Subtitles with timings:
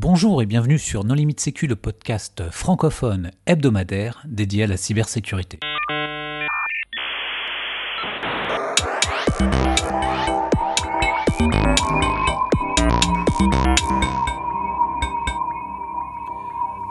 [0.00, 5.58] Bonjour et bienvenue sur Non Limite Sécu, le podcast francophone hebdomadaire dédié à la cybersécurité.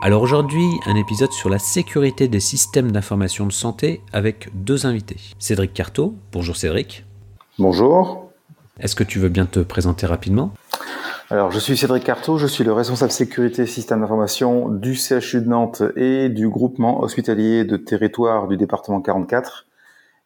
[0.02, 5.22] Alors aujourd'hui, un épisode sur la sécurité des systèmes d'information de santé avec deux invités.
[5.40, 7.06] Cédric Carteau, bonjour Cédric.
[7.58, 8.28] Bonjour.
[8.82, 10.52] Est-ce que tu veux bien te présenter rapidement?
[11.30, 15.50] Alors, je suis Cédric Carteau, je suis le responsable sécurité système d'information du CHU de
[15.50, 19.66] Nantes et du groupement hospitalier de territoire du département 44.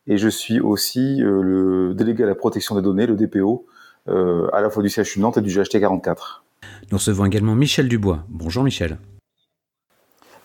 [0.05, 3.65] Et je suis aussi euh, le délégué à la protection des données, le DPO,
[4.09, 6.43] euh, à la fois du CHU de Nantes et du GHT 44.
[6.91, 8.23] Nous recevons également Michel Dubois.
[8.29, 8.99] Bonjour Michel.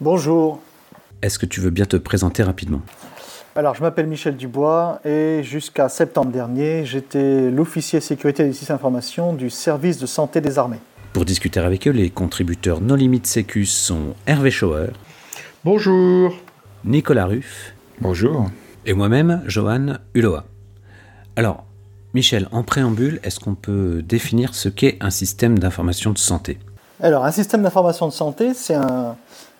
[0.00, 0.60] Bonjour.
[1.20, 2.80] Est-ce que tu veux bien te présenter rapidement?
[3.56, 9.32] Alors, je m'appelle Michel Dubois et jusqu'à septembre dernier, j'étais l'officier sécurité des systèmes d'information
[9.32, 10.80] du service de santé des armées.
[11.14, 14.88] Pour discuter avec eux, les contributeurs No Limit Sécu sont Hervé Schauer,
[15.64, 16.36] Bonjour.
[16.84, 18.50] Nicolas Ruff Bonjour.
[18.84, 20.44] et moi-même, Johan Uloa.
[21.34, 21.64] Alors,
[22.12, 26.58] Michel, en préambule, est-ce qu'on peut définir ce qu'est un système d'information de santé?
[27.00, 29.16] Alors, un système d'information de santé, c'est un,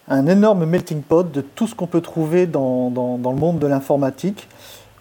[0.09, 3.67] un énorme melting pot de tout ce qu'on peut trouver dans, dans- le monde de
[3.67, 4.49] l'informatique.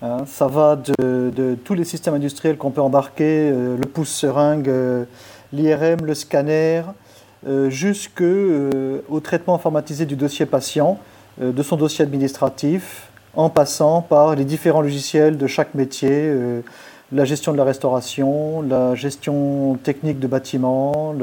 [0.02, 5.06] Hein, ça va de, tous les systèmes industriels qu'on peut embarquer, euh, le pouce-seringue, euh,
[5.54, 6.82] l'IRM, le scanner,
[7.48, 10.98] euh, jusqu'au traitement informatisé du dossier patient,
[11.40, 16.34] de son dossier administratif, en passant par les différents logiciels de chaque métier,
[17.12, 21.14] la gestion de la restauration, la gestion technique de bâtiments,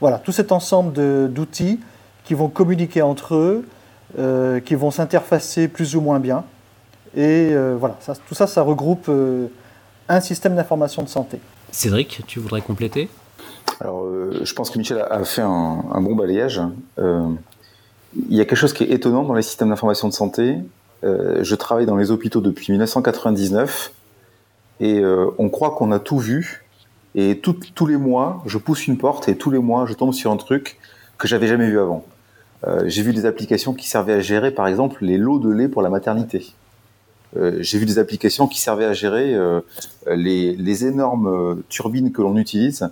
[0.00, 0.92] voilà, tout cet ensemble
[1.32, 1.80] d'outils
[2.24, 3.64] qui vont communiquer entre eux,
[4.18, 6.44] euh, qui vont s'interfacer plus ou moins bien.
[7.16, 9.46] Et euh, voilà, ça- tout ça, ça regroupe euh,
[10.08, 11.38] un système d'information de santé.
[11.70, 13.08] Cédric, tu voudrais compléter?
[13.80, 16.60] Alors, euh, je pense que Michel a- fait un, un bon balayage.
[16.98, 17.26] Euh,
[18.28, 20.56] il y a quelque chose qui est étonnant dans les systèmes d'information de santé.
[21.04, 23.92] Euh, je travaille dans les hôpitaux depuis 1999
[24.80, 26.64] et euh, on croit qu'on a tout vu.
[27.14, 30.12] Et tout- tous les mois, je pousse une porte et tous les mois, je tombe
[30.14, 30.78] sur un truc
[31.18, 32.04] que j'avais jamais vu avant.
[32.66, 35.68] Euh, j'ai vu des applications qui servaient à gérer, par exemple, les lots de lait
[35.68, 36.52] pour la maternité.
[37.36, 39.60] Euh, j'ai vu des applications qui servaient à gérer euh,
[40.06, 42.88] les, énormes turbines que l'on utilise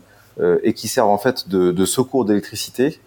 [0.62, 2.98] et qui servent en fait de, secours d'électricité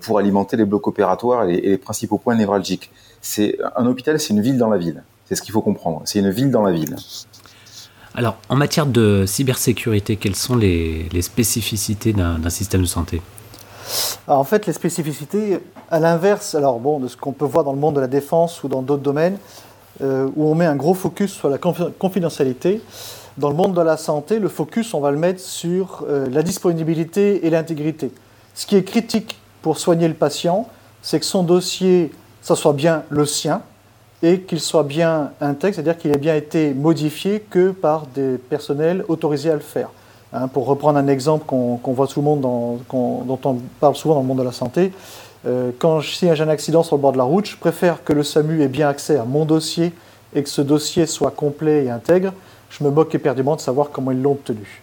[0.00, 2.92] pour alimenter les blocs opératoires et, les principaux points névralgiques.
[3.20, 5.02] C'est un hôpital, c'est une ville dans la ville.
[5.24, 6.02] C'est ce qu'il faut comprendre.
[6.04, 6.94] C'est une ville dans la ville.
[8.14, 13.20] Alors, en matière de cybersécurité, quelles sont les, spécificités d'un système de santé?
[14.26, 17.78] En fait, les spécificités, à l'inverse, alors bon, de ce qu'on peut voir dans le
[17.78, 19.38] monde de la défense ou dans d'autres domaines,
[20.02, 22.80] euh, où on met un gros focus sur la confi- confidentialité,
[23.38, 26.42] dans le monde de la santé, le focus, on va le mettre sur euh, la
[26.42, 28.12] disponibilité et l'intégrité.
[28.54, 30.68] Ce qui est critique pour soigner le patient,
[31.02, 32.12] c'est que son dossier,
[32.42, 33.62] ça soit bien le sien
[34.22, 39.04] et qu'il soit bien intègre, c'est-à-dire qu'il ait bien été modifié que par des personnels
[39.08, 39.90] autorisés à le faire.
[40.32, 44.14] Hein, pour reprendre un exemple qu'on voit tout le monde, dans- dont on parle souvent
[44.14, 44.92] dans le monde de la santé,
[45.44, 48.04] euh, quand je- si j'ai un accident sur le bord de la route, je préfère
[48.04, 49.92] que le SAMU ait bien accès à mon dossier
[50.34, 52.32] et que ce dossier soit complet et intègre.
[52.70, 54.80] Je me moque éperdument de savoir comment ils l'ont obtenu.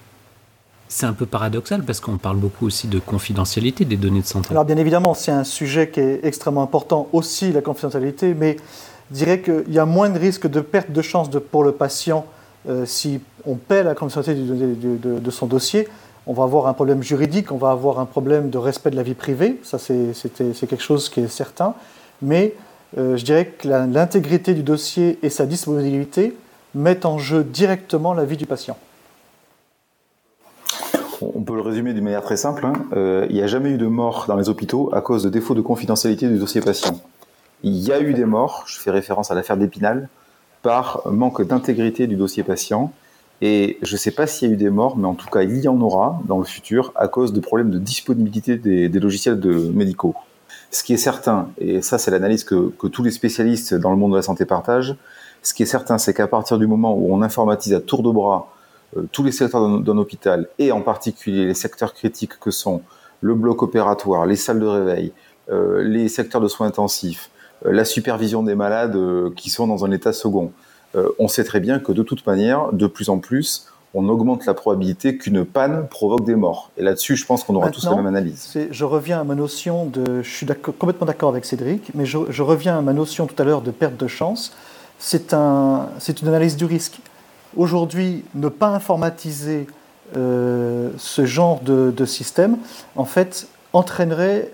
[0.90, 4.50] C'est un peu paradoxal parce qu'on parle beaucoup aussi de confidentialité des données de santé.
[4.52, 8.58] Alors bien évidemment, c'est un sujet qui est extrêmement important aussi, la confidentialité, mais
[9.12, 11.72] je dirais qu'il y a moins de risques de perte de chance de- pour le
[11.72, 12.26] patient
[12.86, 15.88] si on paie la confidentialité de, son dossier.
[16.26, 19.04] On va avoir un problème juridique, on va avoir un problème de respect de la
[19.04, 21.74] vie privée, ça c'est quelque chose qui est certain,
[22.22, 22.54] mais
[22.98, 26.36] euh, je dirais que l'intégrité du dossier et sa disponibilité
[26.74, 28.78] mettent en jeu directement la vie du patient.
[31.22, 32.66] On peut le résumer d'une manière très simple.
[32.66, 32.74] hein.
[32.96, 35.56] Euh, il n'y a jamais eu de mort dans les hôpitaux à cause de défaut
[35.56, 37.00] de confidentialité du dossier patient.
[37.64, 40.10] Il y a eu des morts, je fais référence à l'affaire d'Épinal,
[40.62, 42.92] par manque d'intégrité du dossier patient.
[43.42, 45.44] Et je ne sais pas s'il y a eu des morts, mais en tout cas,
[45.44, 49.40] il y en aura dans le futur à cause de problèmes de disponibilité des, logiciels
[49.74, 50.16] médicaux.
[50.72, 54.12] Ce qui est certain, et ça c'est l'analyse que, tous les spécialistes dans le monde
[54.12, 54.96] de la santé partagent,
[55.44, 58.12] ce qui est certain, c'est qu'à partir du moment où on informatise à tour de
[58.12, 58.52] bras
[58.98, 62.82] euh, tous les secteurs d'un hôpital, et en particulier les secteurs critiques que sont
[63.22, 65.14] le bloc opératoire, les salles de réveil,
[65.50, 67.30] euh, les secteurs de soins intensifs,
[67.64, 70.52] la supervision des malades euh, qui sont dans un état second,
[70.96, 74.46] euh, on sait très bien que de toute manière, de plus en plus, on augmente
[74.46, 76.72] la probabilité qu'une panne provoque des morts.
[76.78, 78.58] Et là-dessus, je pense qu'on aura tous la même analyse.
[78.70, 80.22] Je reviens à ma notion de.
[80.22, 80.46] Je suis
[80.78, 83.72] complètement d'accord avec Cédric, mais je, je reviens à ma notion tout à l'heure de
[83.72, 84.54] perte de chance.
[85.00, 85.88] C'est un,
[86.22, 87.00] une analyse du risque.
[87.56, 89.68] Aujourd'hui, ne pas informatiser
[90.16, 92.58] euh, ce genre de, de système,
[92.96, 94.52] en fait, entraînerait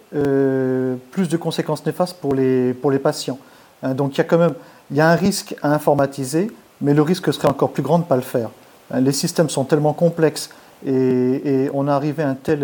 [1.12, 3.40] plus de conséquences néfastes pour les, pour les patients.
[3.82, 4.54] Hein, donc il y a quand même
[4.92, 8.08] y a un risque à informatiser, mais le risque serait encore plus grand de ne
[8.08, 8.50] pas le faire.
[8.92, 10.50] Hein, les systèmes sont tellement complexes
[10.86, 12.60] et, on a arrivé à un tel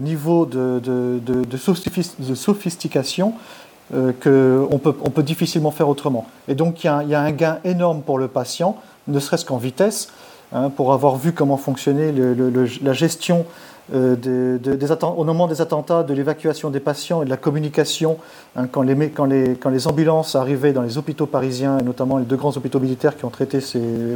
[0.00, 1.56] niveau de, de, de
[2.34, 3.34] sophistication
[3.92, 6.24] euh, qu'on peut, on peut difficilement faire autrement.
[6.46, 8.76] Et donc il y, a, un gain énorme pour le patient,
[9.08, 10.10] ne serait-ce qu'en vitesse,
[10.52, 12.14] hein, pour avoir vu comment fonctionnait
[12.82, 13.46] la gestion
[13.94, 14.58] euh,
[15.16, 18.18] au moment des attentats, de l'évacuation des patients et de la communication,
[18.56, 22.18] hein, quand, les, quand, les, quand, les, ambulances arrivaient dans les hôpitaux parisiens, et notamment
[22.18, 23.58] les deux grands hôpitaux militaires qui ont traité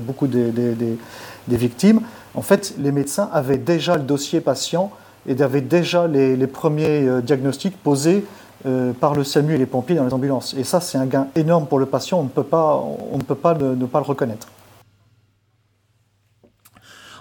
[0.02, 2.00] beaucoup des, des, victimes,
[2.34, 4.90] en fait, les médecins avaient déjà le dossier patient
[5.26, 8.24] et avaient déjà les, les premiers euh, diagnostics posés
[8.66, 10.54] euh, par le SAMU et les pompiers dans les ambulances.
[10.58, 12.82] Et ça, c'est un gain énorme pour le patient, on ne peut pas,
[13.12, 14.48] on ne, peut pas ne, pas le reconnaître.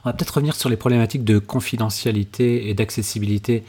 [0.03, 3.63] On va peut-être revenir sur les problématiques de confidentialité et d'accessibilité.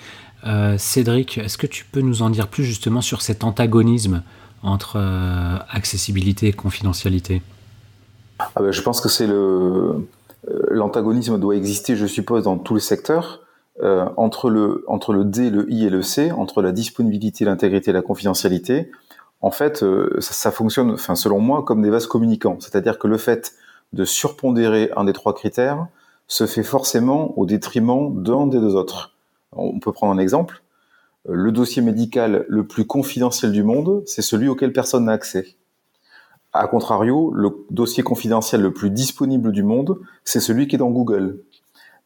[0.47, 4.23] Euh, Cédric, est-ce que tu peux nous en dire plus justement sur cet antagonisme
[4.63, 7.41] entre euh, accessibilité et confidentialité?
[8.41, 10.07] Ah ben, Je pense que c'est le
[10.69, 13.41] l'antagonisme doit exister, je suppose, dans tous les secteurs.
[13.83, 17.91] Euh, entre, le, entre le D, le I et le C, entre la disponibilité, l'intégrité
[17.91, 18.93] et la confidentialité,
[19.41, 22.57] en fait, euh, ça, ça, fonctionne, enfin, selon moi, comme des vases communicants.
[22.61, 23.55] C'est-à-dire que le fait
[23.93, 25.89] de surpondérer un des trois critères
[26.26, 29.15] se fait forcément au détriment d'un des deux autres.
[29.53, 30.62] On peut prendre un exemple.
[31.29, 35.56] Euh, le dossier médical le plus confidentiel du monde, c'est celui auquel personne n'a accès.
[36.53, 40.91] A contrario, le dossier confidentiel le plus disponible du monde, c'est celui qui est dans
[40.91, 41.41] Google.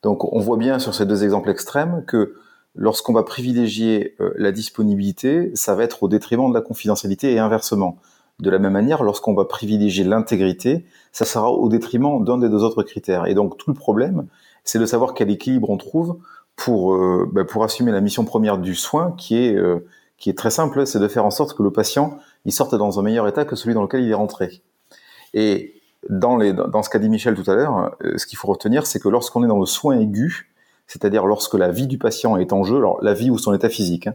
[0.02, 2.36] Donc on voit bien sur ces deux exemples extrêmes que
[2.74, 7.38] lorsqu'on va privilégier euh, la disponibilité, ça va être au détriment de la confidentialité et
[7.38, 7.98] inversement.
[8.40, 12.62] De la même manière, lorsqu'on va privilégier l'intégrité, ça sera au détriment d'un des deux
[12.62, 13.26] autres critères.
[13.26, 14.26] Et donc tout le problème,
[14.64, 16.18] c'est de savoir quel équilibre on trouve
[16.54, 19.86] pour, euh, bah, pour assumer la mission première du soin, qui est, euh,
[20.18, 22.98] qui est très simple, c'est de faire en sorte que le patient il sorte dans
[22.98, 24.62] un meilleur état que celui dans lequel il est rentré.
[25.34, 25.74] Et
[26.08, 28.86] dans, les, dans ce qu'a dit Michel tout à l'heure, euh, ce qu'il faut retenir,
[28.86, 30.50] c'est que lorsqu'on est dans le soin aigu,
[30.86, 33.68] c'est-à-dire lorsque la vie du patient est en jeu, alors la vie ou son état
[33.68, 34.14] physique, hein,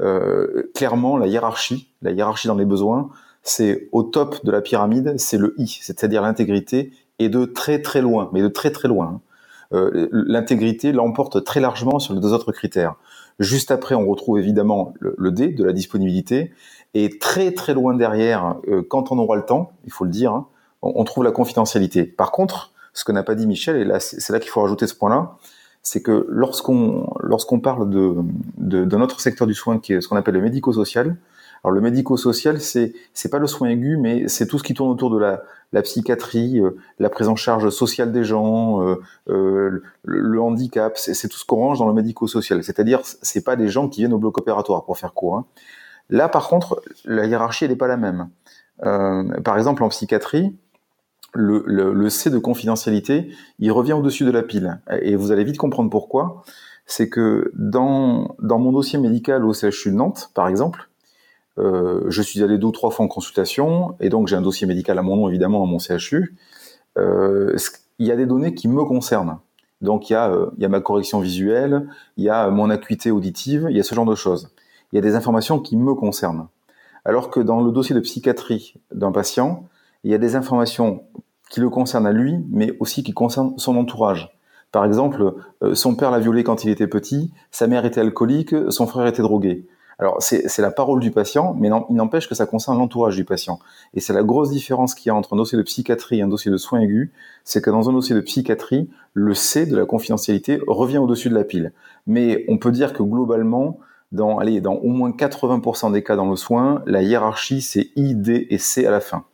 [0.00, 3.10] euh, clairement la hiérarchie, la hiérarchie dans les besoins,
[3.42, 8.00] c'est au top de la pyramide, c'est le I, c'est-à-dire l'intégrité, et de très très
[8.00, 9.06] loin, mais de très très loin.
[9.06, 9.20] Hein.
[9.74, 12.96] Euh, l'intégrité l'emporte très largement sur les deux autres critères.
[13.38, 16.52] Juste après, on retrouve évidemment le, le D de la disponibilité,
[16.94, 20.32] et très très loin derrière, euh, quand on aura le temps, il faut le dire,
[20.32, 20.46] hein,
[20.82, 22.04] on trouve la confidentialité.
[22.04, 24.86] Par contre, ce que n'a pas dit Michel, et là c'est là qu'il faut rajouter
[24.86, 25.36] ce point-là,
[25.82, 28.14] c'est que lorsqu'on lorsqu'on parle de,
[28.58, 31.16] de, de, notre secteur du soin, qui est ce qu'on appelle le médico-social,
[31.64, 34.90] alors le médico-social, c'est c'est pas le soin aigu, mais c'est tout ce qui tourne
[34.90, 35.42] autour de la,
[35.72, 38.96] la psychiatrie, euh, la prise en charge sociale des gens, euh,
[39.28, 42.64] euh le, handicap, c'est tout ce qu'on range dans le médico-social.
[42.64, 45.36] C'est-à-dire, c'est pas des gens qui viennent au bloc opératoire, pour faire court.
[45.36, 45.46] Hein.
[46.10, 48.28] Là, par contre, la hiérarchie, n'est pas la même.
[48.84, 50.56] Euh, par exemple, en psychiatrie,
[51.32, 54.80] le, le, C de confidentialité, il revient au-dessus de la pile.
[55.00, 56.42] Et vous allez vite comprendre pourquoi.
[56.84, 60.90] C'est que dans, dans mon dossier médical au CHU Nantes, par exemple,
[61.58, 64.66] euh, je suis allé deux ou trois fois en consultation, et donc j'ai un dossier
[64.66, 66.36] médical à mon nom, évidemment, dans mon CHU.
[66.98, 67.56] Euh,
[67.98, 69.38] il y a des données qui me concernent.
[69.80, 72.70] Donc il y, a, euh, il y a ma correction visuelle, il y a mon
[72.70, 74.50] acuité auditive, il y a ce genre de choses.
[74.92, 76.46] Il y a des informations qui me concernent.
[77.04, 79.68] Alors que dans le dossier de psychiatrie d'un patient,
[80.04, 81.02] il y a des informations
[81.50, 84.32] qui le concernent à lui, mais aussi qui concernent son entourage.
[84.70, 88.54] Par exemple, euh, son père l'a violé quand il était petit, sa mère était alcoolique,
[88.70, 89.66] son frère était drogué.
[89.98, 93.58] Alors c'est la parole du patient, mais il n'empêche que ça concerne l'entourage du patient.
[93.94, 96.28] Et c'est la grosse différence qu'il y a entre un dossier de psychiatrie et un
[96.28, 97.10] dossier de soins aigus,
[97.44, 101.34] c'est que dans un dossier de psychiatrie, le C de la confidentialité revient au-dessus de
[101.34, 101.72] la pile.
[102.06, 103.78] Mais on peut dire que globalement,
[104.10, 108.14] dans, allez, dans au moins 80% des cas dans le soin, la hiérarchie c'est I,
[108.14, 109.24] D et C à la fin.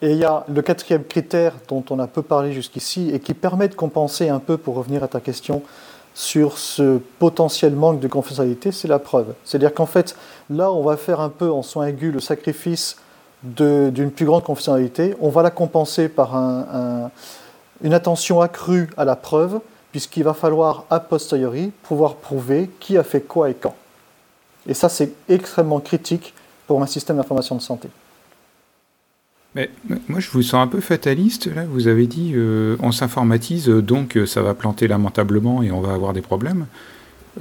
[0.00, 3.34] Et il y a le quatrième critère dont on a peu parlé jusqu'ici et qui
[3.34, 5.62] permet de compenser un peu, pour revenir à ta question,
[6.18, 9.34] sur ce potentiel manque de confidentialité, c'est la preuve.
[9.44, 10.16] C'est-à-dire qu'en fait,
[10.50, 12.96] là, on va faire un peu en soins aigus le sacrifice
[13.44, 15.14] d'une plus grande confidentialité.
[15.20, 16.34] On va la compenser par
[17.84, 19.60] une attention accrue à la preuve,
[19.92, 23.76] puisqu'il va falloir, a posteriori, pouvoir prouver qui a fait quoi et quand.
[24.66, 26.34] Et ça, c'est extrêmement critique
[26.66, 27.90] pour un système d'information de santé.
[29.58, 29.70] Mais,
[30.08, 31.52] moi, je vous sens un peu fataliste.
[31.52, 35.80] Là, vous avez dit euh, on s'informatise, donc euh, ça va planter lamentablement et on
[35.80, 36.66] va avoir des problèmes.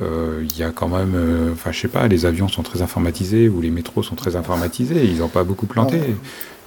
[0.02, 3.50] Euh, il y a quand même, enfin, je sais pas, les avions sont très informatisés
[3.50, 5.06] ou les métros sont très informatisés.
[5.06, 6.00] Ils n'ont pas beaucoup planté.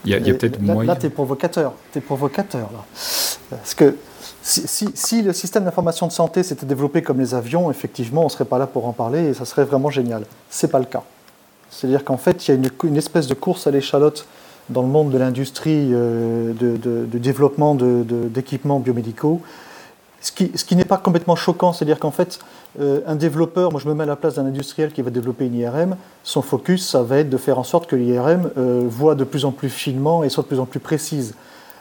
[0.04, 0.95] Il y a, peut-être moyen.
[0.95, 1.75] Là, tu es provocateur.
[1.92, 2.85] Tu es provocateur, là.
[3.50, 3.97] Parce que
[4.42, 8.45] si, le système d'information de santé s'était développé comme les avions, effectivement, on ne serait
[8.45, 10.25] pas là pour en parler et ça serait vraiment génial.
[10.49, 11.02] Ce n'est pas le cas.
[11.71, 14.26] C'est-à-dire qu'en fait, il y a une, espèce de course à l'échalote
[14.69, 19.40] dans le monde de l'industrie euh, de, développement d'équipements biomédicaux.
[20.21, 22.40] Ce qui, ce qui n'est pas complètement choquant, c'est-à-dire qu'en fait,
[22.79, 25.47] euh, un développeur, moi je me mets à la place d'un industriel qui va développer
[25.47, 29.14] une IRM, son focus, ça va être de faire en sorte que l'IRM euh, voit
[29.14, 31.35] de plus en plus finement et soit de plus en plus précise.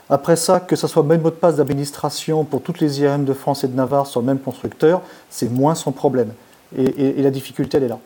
[0.10, 3.26] Après ça, que ce soit le même mot de passe d'administration pour toutes les IRM
[3.26, 6.32] de France et de Navarre sur le même constructeur, c'est moins son problème.
[6.76, 8.00] Et, la difficulté, elle est là.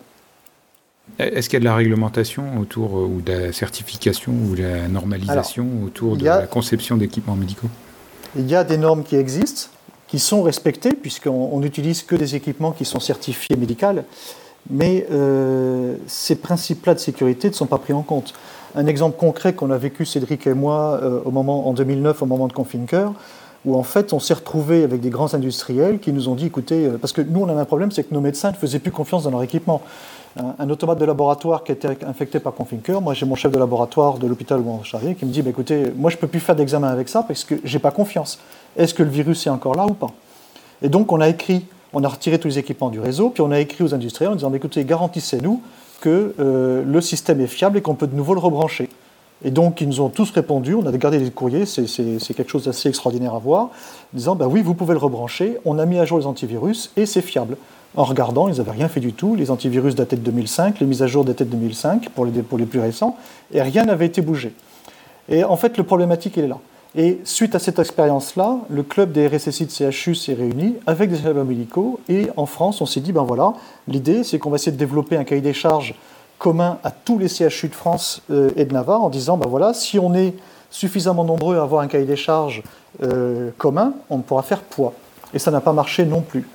[1.20, 4.63] Est-ce qu'il y a de la réglementation autour, euh, ou de la certification, ou de
[4.63, 7.67] la normalisation autour de la conception d'équipements médicaux?
[8.36, 9.70] Il y a des normes qui existent,
[10.08, 14.01] qui sont respectées, puisqu'on n'utilise que des équipements qui sont certifiés médicaux,
[14.70, 18.34] mais euh, ces principes-là de sécurité ne sont pas pris en compte.
[18.75, 22.25] Un exemple concret qu'on a vécu, Cédric et moi, euh, au moment, en 2009, au
[22.25, 23.12] moment de Confinker,
[23.65, 26.89] où en fait on s'est retrouvé avec des grands industriels qui nous ont dit écoutez,
[27.00, 29.24] parce que nous on avait un problème, c'est que nos médecins ne faisaient plus confiance
[29.24, 29.82] dans leur équipement.
[30.36, 34.18] Un, automate de laboratoire qui était infecté par Confinker, moi j'ai mon chef de laboratoire
[34.18, 36.40] de l'hôpital où on charriait qui me dit bah, écoutez, moi je ne peux plus
[36.40, 38.40] faire d'examen avec ça parce que j'ai pas confiance.
[38.75, 40.10] Est-ce que le virus est encore là ou pas?
[40.82, 43.52] Et donc on a écrit, on a retiré tous les équipements du réseau, puis on
[43.52, 45.62] a écrit aux industriels en disant écoutez, garantissez-nous
[46.02, 48.90] que euh, le système est fiable et qu'on peut de nouveau le rebrancher.
[49.46, 52.66] Et donc, ils nous ont tous répondu, on a gardé les courriers, c'est quelque chose
[52.66, 53.70] d'assez extraordinaire à voir,
[54.13, 57.06] disant, ben oui, vous pouvez le rebrancher, on a mis à jour les antivirus et
[57.06, 57.58] c'est fiable.
[57.95, 61.03] En regardant, ils n'avaient rien fait du tout, les antivirus dataient de 2005, les mises
[61.03, 63.17] à jour dataient de 2005 pour les, les plus récents,
[63.51, 64.53] et rien n'avait été bougé.
[65.29, 66.57] Et en fait, le problématique, est là.
[66.95, 71.17] Et suite à cette expérience-là, le club des RSSI de CHU s'est réuni avec des
[71.17, 73.53] services médicaux et en France, on s'est dit, ben voilà,
[73.88, 75.95] l'idée c'est qu'on va essayer de développer un cahier des charges
[76.38, 79.73] commun à tous les CHU de France euh, et de Navarre en disant, ben voilà,
[79.73, 80.35] si on est
[80.69, 82.62] suffisamment nombreux à avoir un cahier des charges
[83.01, 84.93] euh, commun, on pourra faire poids.
[85.33, 86.45] Et ça n'a pas marché non plus.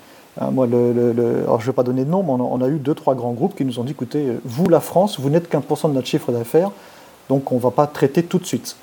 [0.40, 2.95] Hein, moi, alors je ne vais pas donner de nom, mais on a, eu deux,
[2.95, 5.78] trois grands groupes qui nous ont dit, écoutez, vous, la France, vous n'êtes qu'un pour
[5.78, 6.71] cent de notre chiffre d'affaires,
[7.28, 8.76] donc on ne va pas traiter tout de suite.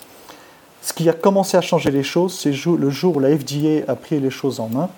[0.82, 3.96] Ce qui a commencé à changer les choses, c'est le jour où la FDA a
[3.96, 4.90] pris les choses en main.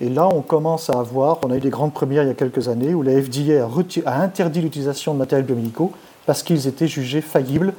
[0.00, 2.34] Et là, on commence à avoir, on a eu des grandes premières il y a
[2.34, 3.66] quelques années, où la FDA
[4.06, 5.92] a, interdit l'utilisation de matériels biomédicaux
[6.26, 7.74] parce qu'ils étaient jugés faillibles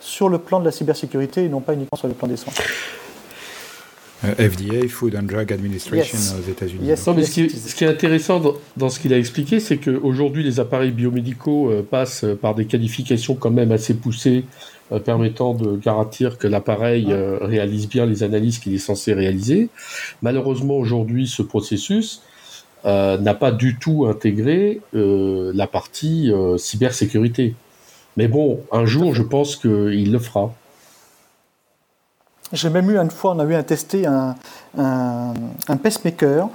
[0.00, 2.52] sur le plan de la cybersécurité et non pas uniquement sur le plan des soins.
[4.24, 6.96] Euh, FDA, Food and Drug Administration aux États-Unis.
[6.96, 8.40] ce, qui, est intéressant
[8.76, 13.34] dans, ce qu'il a expliqué, c'est qu'aujourd'hui, les appareils biomédicaux euh, passent par des qualifications
[13.34, 14.44] quand même assez poussées
[14.92, 19.68] euh, permettant de garantir que l'appareil euh, réalise bien les analyses qu'il est censé réaliser.
[20.22, 22.22] Malheureusement, aujourd'hui, ce processus
[22.84, 27.54] euh, n'a pas du tout intégré la partie cybersécurité.
[28.16, 30.54] Mais bon, un jour, je pense qu'il le fera.
[32.52, 34.34] J'ai même eu une fois, on a eu un testé un,
[34.76, 35.32] un,
[35.68, 36.48] un pacemaker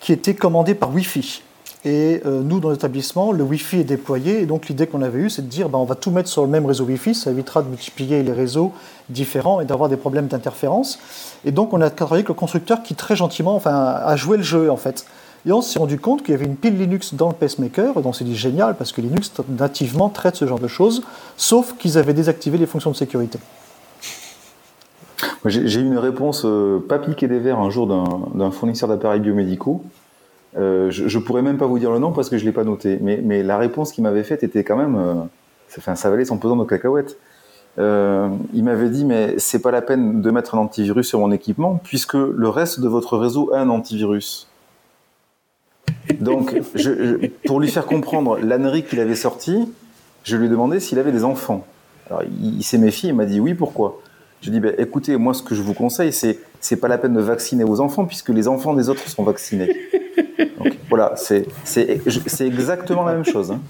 [0.00, 1.42] qui était commandé par Wi-Fi.
[1.84, 4.42] Et euh, nous, dans l'établissement, le Wi-Fi est déployé.
[4.42, 6.42] Et donc, l'idée qu'on avait eue, c'est de dire ben, on va tout mettre sur
[6.42, 7.14] le même réseau Wi-Fi.
[7.14, 8.72] Ça évitera de multiplier les réseaux
[9.08, 11.00] différents et d'avoir des problèmes d'interférence.
[11.44, 14.44] Et donc, on a travaillé avec le constructeur qui, très gentiment, enfin, a joué le
[14.44, 15.06] jeu, en fait.
[15.44, 17.96] Et on s'est rendu compte qu'il y avait une pile Linux dans le pacemaker.
[17.96, 21.02] Et on s'est dit génial, parce que Linux, nativement, traite ce genre de choses,
[21.36, 23.40] sauf qu'ils avaient désactivé les fonctions de sécurité.
[25.44, 29.82] J'ai eu une réponse euh, pas piquée des verres un jour d'un fournisseur d'appareils biomédicaux
[30.56, 32.64] euh, je, je pourrais même pas vous dire le nom parce que je l'ai pas
[32.64, 35.14] noté, mais, la réponse qu'il m'avait faite était quand même, euh,
[35.78, 37.16] enfin, ça valait son pesant de cacahuètes.
[37.78, 41.32] Euh, il m'avait dit mais c'est pas la peine de mettre un antivirus sur mon
[41.32, 44.46] équipement puisque le reste de votre réseau a un antivirus.
[46.20, 46.54] Donc,
[47.46, 49.72] pour lui faire comprendre l'ânerie qu'il avait sorti,
[50.22, 51.66] je lui ai demandé s'il avait des enfants.
[52.10, 54.01] Alors, il, s'est méfié, il m'a dit oui, pourquoi?
[54.42, 57.12] Je dit, ben, écoutez, moi, ce que je vous conseille, c'est c'est pas la peine
[57.12, 59.76] de vacciner vos enfants puisque les enfants des autres sont vaccinés.
[60.88, 61.44] voilà, c'est
[62.40, 63.50] exactement la même chose.
[63.50, 63.60] Hein.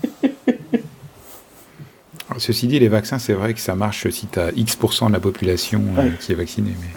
[2.37, 5.21] ceci dit, les vaccins, c'est vrai que ça marche si tu as X% de la
[5.21, 6.75] population euh, qui est vaccinée.
[6.81, 6.88] Mais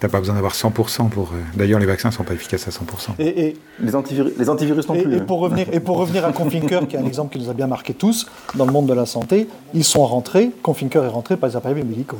[0.00, 1.28] tu n'as pas besoin d'avoir 100% pour.
[1.28, 3.20] Euh, d'ailleurs, les vaccins ne sont pas efficaces à 100%.
[3.20, 5.14] Et, les, antivirus, les antivirus non plus.
[5.14, 5.24] Et, hein.
[5.24, 7.68] pour revenir, et pour revenir à Confinker, qui est un exemple qui nous a bien
[7.68, 11.48] marqué tous dans le monde de la santé, ils sont rentrés, Confinker est rentré par
[11.48, 12.18] les appareils médicaux.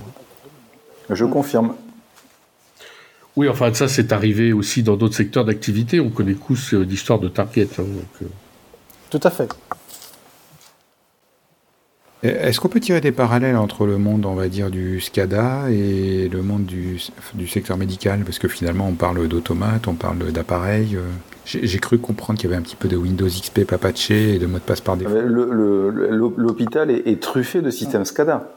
[1.11, 1.75] Je confirme.
[3.37, 5.99] Oui, enfin, ça, c'est arrivé aussi dans d'autres secteurs d'activité.
[5.99, 7.69] On connaît tous euh, l'histoire de Target.
[7.79, 7.85] Hein,
[8.23, 8.27] euh.
[9.11, 9.49] Tout à fait.
[12.23, 16.31] Est-ce qu'on peut tirer des parallèles entre le monde, on va dire, du SCADA et
[16.33, 16.99] le monde du,
[17.47, 18.21] secteur médical?
[18.25, 20.97] Parce que finalement, on parle d'automates, on parle d'appareils.
[20.97, 21.03] Euh.
[21.45, 24.39] J'ai cru comprendre qu'il y avait un petit peu de Windows XP pas patché et
[24.39, 25.11] de mot de passe par défaut.
[25.21, 28.49] L'hôpital est, est, truffé de systèmes SCADA.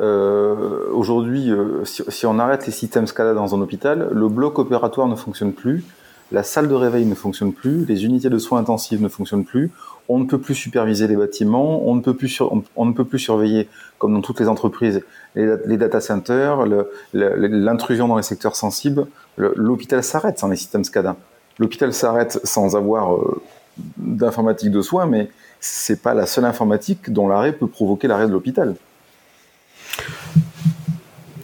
[0.00, 1.50] Aujourd'hui,
[1.84, 5.84] si, on arrête les systèmes SCADA dans un hôpital, le bloc opératoire ne fonctionne plus,
[6.30, 9.70] la salle de réveil ne fonctionne plus, les unités de soins intensifs ne fonctionnent plus,
[10.08, 12.40] on ne peut plus superviser les bâtiments, on ne peut plus,
[12.76, 15.02] on, ne peut plus surveiller, comme dans toutes les entreprises,
[15.34, 16.66] les, data centers,
[17.12, 19.06] l'intrusion dans les secteurs sensibles.
[19.36, 21.16] L'hôpital s'arrête sans les systèmes SCADA.
[21.58, 23.40] L'hôpital s'arrête sans avoir euh,
[23.96, 28.32] d'informatique de soins, mais c'est pas la seule informatique dont l'arrêt peut provoquer l'arrêt de
[28.32, 28.76] l'hôpital.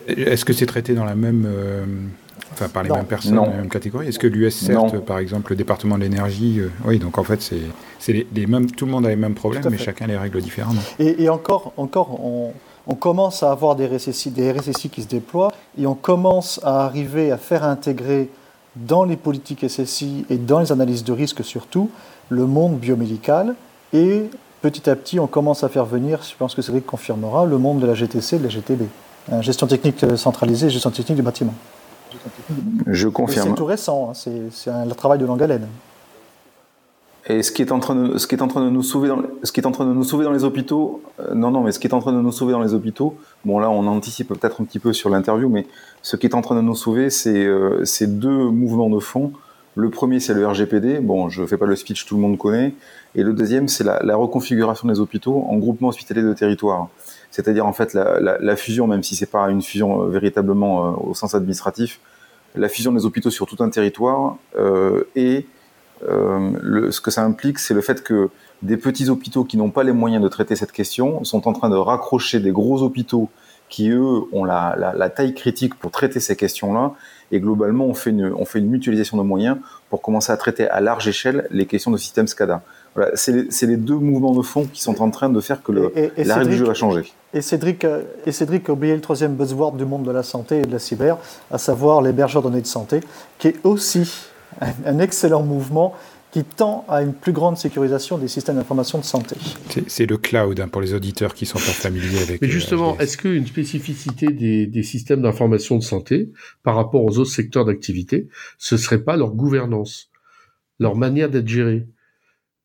[0.07, 1.85] Est-ce que c'est traité dans la même euh,
[2.55, 4.07] Enfin, par les mêmes personnes, dans la même catégorie?
[4.07, 4.71] Est-ce que l'US
[5.05, 8.87] par exemple, le département de l'énergie, euh, oui, donc en fait, c'est les, mêmes, tout
[8.87, 10.81] le monde a les mêmes problèmes, mais chacun les règle différemment.
[11.01, 12.21] Et, encore, encore
[12.87, 16.85] on, commence à avoir des RSSI, des RSSI qui se déploient, et on commence à
[16.85, 18.29] arriver à faire intégrer
[18.77, 21.91] dans les politiques SSI et dans les analyses de risque surtout,
[22.29, 23.57] le monde biomédical,
[23.93, 24.25] et
[24.63, 27.81] petit à petit, on commence à faire venir, je pense que Cédric confirmera, le monde
[27.81, 28.83] de la GTC, de la GTB.
[29.33, 31.55] Hein, gestion technique centralisée, gestion technique du bâtiment.
[32.87, 33.49] Je confirme.
[33.49, 34.49] C'est tout récent, hein.
[34.51, 35.67] c'est un travail de longue haleine.
[37.27, 39.09] Et ce qui est en train de, ce qui est en train de nous sauver
[39.09, 41.63] dans, ce qui est en train de nous sauver dans les hôpitaux, euh, non, non,
[41.63, 43.17] mais ce qui est en train de nous sauver dans les hôpitaux,
[43.47, 45.67] bon là on anticipe peut-être un petit peu sur l'interview, mais
[46.03, 49.33] ce qui est en train de nous sauver, c'est euh, ces deux mouvements de fond.
[49.75, 51.01] Le premier, c'est le RGPD.
[51.01, 52.75] Bon, je fais pas le speech, tout le monde connaît.
[53.17, 56.91] Et le deuxième, c'est la, la, reconfiguration des hôpitaux en groupement hospitalier de territoire.
[57.35, 61.15] C'est-à-dire en fait la, fusion, même si c'est pas une fusion euh, véritablement euh, au
[61.15, 61.99] sens administratif,
[62.55, 65.47] la fusion des hôpitaux sur tout un territoire euh, et
[66.01, 68.29] ce que ça implique, c'est le fait que
[68.63, 71.71] des petits hôpitaux qui n'ont pas les moyens de traiter cette question sont en train
[71.71, 73.31] de raccrocher des gros hôpitaux
[73.69, 76.93] qui, eux, ont la taille critique pour traiter ces questions-là.
[77.33, 79.57] Et globalement, on fait, une, on fait une mutualisation de moyens
[79.89, 82.63] pour commencer à traiter à large échelle les questions de système SCADA.
[82.95, 85.73] Voilà, c'est les, les, deux mouvements de fond qui sont en train de faire que
[85.73, 87.13] le, la règle du jeu va changer.
[87.33, 90.61] Et Cédric, euh, et Cédric a oublié le troisième buzzword du monde de la santé
[90.61, 91.19] et de la cyber,
[91.51, 93.01] à savoir l'hébergeur de données de santé,
[93.39, 94.29] qui est aussi
[94.87, 95.95] un excellent mouvement
[96.35, 99.37] qui tend à une plus grande sécurisation des systèmes d'information de santé.
[99.87, 102.43] C'est le cloud hein, pour les auditeurs qui sont pas familiers avec.
[102.43, 106.33] Mais euh, justement, est-ce qu'une spécificité des, des systèmes d'information de santé
[106.65, 108.27] par rapport aux autres secteurs d'activité,
[108.59, 110.11] ce serait pas leur gouvernance,
[110.81, 111.87] leur manière d'être gérée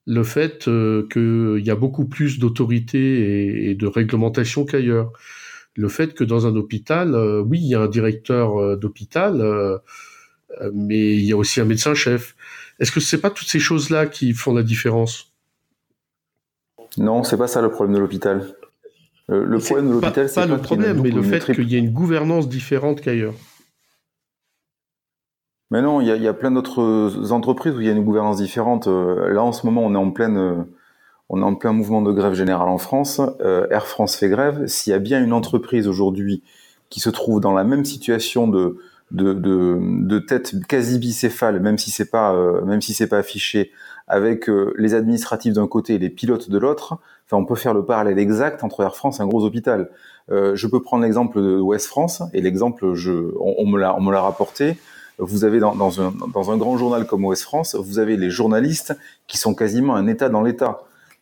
[0.09, 5.13] le fait euh, qu'il y a beaucoup plus d'autorité et, de réglementation qu'ailleurs.
[5.75, 9.79] Le fait que dans un hôpital, euh, oui, il y a un directeur euh, d'hôpital,
[10.73, 12.35] mais il y a aussi un médecin-chef.
[12.79, 15.31] Est-ce que c'est pas toutes ces choses-là qui font la différence?
[16.97, 18.55] Non, c'est pas ça le problème de l'hôpital.
[19.27, 21.79] le problème de l'hôpital, c'est pas, pas le problème, mais le fait qu'il y ait
[21.79, 23.35] une gouvernance différente qu'ailleurs.
[25.71, 28.87] Mais non, il y a, plein d'autres entreprises où il y a une gouvernance différente.
[28.87, 30.55] Euh, là, en ce moment, on est en pleine, euh,
[31.29, 33.21] on est en plein mouvement de grève générale en France.
[33.41, 34.65] Euh, Air France fait grève.
[34.65, 36.41] S'il y a bien une entreprise aujourd'hui
[36.89, 38.77] qui se trouve dans la même situation de
[39.11, 42.31] de, de, tête quasi bicéphale, même si c'est pas
[42.63, 43.71] même si c'est pas affiché,
[44.07, 46.99] avec les administratifs d'un côté et les pilotes de l'autre.
[47.25, 49.89] Enfin, on peut faire le parallèle exact entre Air France et un gros hôpital.
[50.29, 54.11] je peux prendre l'exemple de Ouest France et l'exemple, je, on me l'a on me
[54.11, 54.77] l'a rapporté
[55.19, 59.53] vous avez dans, un, grand journal comme OS France, vous avez les journalistes qui sont
[59.53, 60.81] quasiment un État dans l'État.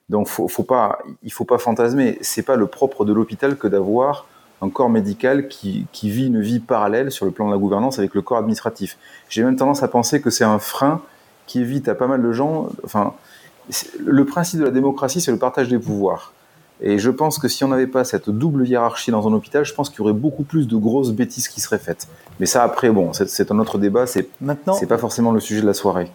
[0.09, 2.17] Donc faut, faut pas, il faut pas fantasmer.
[2.21, 4.27] C'est pas le propre de l'hôpital que d'avoir
[4.61, 7.99] un corps médical qui, qui, vit une vie parallèle sur le plan de la gouvernance
[7.99, 8.97] avec le corps administratif.
[9.29, 11.01] J'ai même tendance à penser que c'est un frein
[11.45, 12.69] qui évite à pas mal de gens.
[12.83, 13.13] Enfin,
[13.99, 16.33] le principe de la démocratie, c'est le partage des pouvoirs.
[16.81, 19.73] Et je pense que si on n'avait pas cette double hiérarchie dans un hôpital, je
[19.73, 22.07] pense qu'il y aurait beaucoup plus de grosses bêtises qui seraient faites.
[22.39, 24.29] Mais ça, après, bon, c'est un autre débat, c'est
[24.79, 26.11] c'est pas forcément le sujet de la soirée.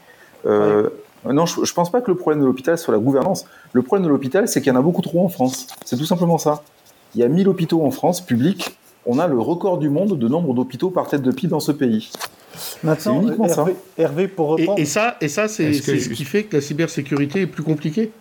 [0.46, 0.88] Euh,
[1.24, 3.44] Non, je, je pense pas que le problème de l'hôpital soit la gouvernance.
[3.72, 5.66] Le problème de l'hôpital, c'est qu'il y en a beaucoup trop en France.
[5.84, 6.62] C'est tout simplement ça.
[7.14, 8.76] Il y a 1000 hôpitaux en France, publics.
[9.04, 11.72] On a le record du monde de nombre d'hôpitaux par tête de pile dans ce
[11.72, 12.10] pays.
[12.84, 14.02] Maintenant, uniquement Hervé, ça.
[14.02, 14.78] Hervé, pour reprendre.
[14.78, 18.12] Et, et ça, et ça c'est ce qui fait que la cybersécurité est plus compliquée?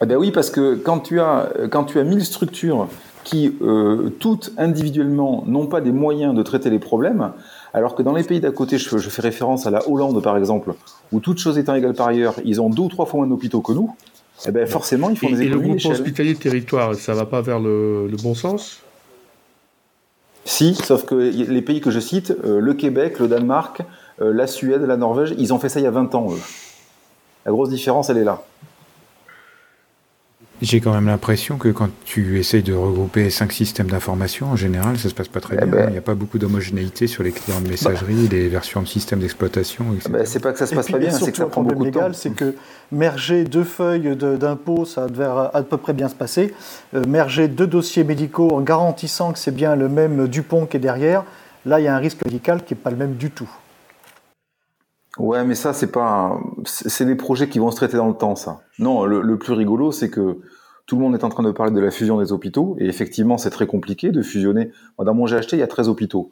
[0.00, 2.88] Eh ben oui, parce que quand tu as, quand tu as 1000 structures
[3.24, 7.32] qui, euh, toutes individuellement, n'ont pas des moyens de traiter les problèmes,
[7.74, 10.74] alors que dans les pays d'à côté, je, fais référence à la Hollande par exemple,
[11.12, 13.60] où toutes choses étant égales par ailleurs, ils ont deux ou trois fois moins d'hôpitaux
[13.60, 13.94] que nous,
[14.46, 15.70] eh ben forcément, ils font des économies.
[15.70, 18.80] Et le groupe hospitalier de territoire, ça va pas vers le, bon sens?
[20.44, 23.82] Si, sauf que les pays que je cite, euh, le Québec, le Danemark,
[24.22, 26.28] euh, la Suède, la Norvège, ils ont fait ça il y a 20 ans.
[26.32, 26.40] Eux.
[27.44, 28.42] La grosse différence, elle est là.
[30.60, 34.98] J'ai quand même l'impression que quand tu essayes de regrouper cinq systèmes d'information, en général,
[34.98, 35.66] ça se passe pas très Eh bien.
[35.66, 38.88] ben- Il n'y a pas beaucoup d'homogénéité sur les clients de messagerie, les versions de
[38.88, 40.10] systèmes d'exploitation, etc.
[40.12, 41.48] Ben, c'est pas que ça se Et passe puis, pas bien, c'est que ça le
[41.50, 42.00] prend problème beaucoup de temps.
[42.00, 42.54] légal, c'est que
[42.90, 46.52] merger deux feuilles de- d'impôt, ça devait à peu près bien se passer.
[46.94, 50.80] Euh, merger deux dossiers médicaux en garantissant que c'est bien le même Dupont qui est
[50.80, 51.22] derrière,
[51.66, 53.48] là, il y a un risque médical qui n'est pas le même du tout.
[55.18, 58.36] Ouais, mais ça, c'est pas, c'est des projets qui vont se traiter dans le temps,
[58.36, 58.60] ça.
[58.78, 60.38] Non, le, plus rigolo, c'est que
[60.86, 63.36] tout le monde est en train de parler de la fusion des hôpitaux, et effectivement,
[63.36, 64.70] c'est très compliqué de fusionner.
[64.98, 66.30] Dans mon GHT, il y a 13 hôpitaux.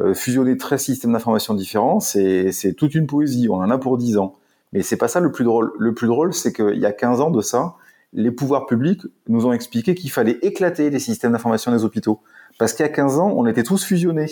[0.00, 3.48] Euh, fusionner 13 systèmes d'information différents, c'est toute une poésie.
[3.48, 4.36] On en a pour 10 ans.
[4.72, 5.72] Mais c'est pas ça le plus drôle.
[5.78, 7.76] Le plus drôle, c'est qu'il y a 15 ans de ça,
[8.12, 12.20] les pouvoirs publics nous ont expliqué qu'il fallait éclater les systèmes d'information des hôpitaux.
[12.58, 14.26] Parce qu'il y a 15 ans, on était tous fusionnés.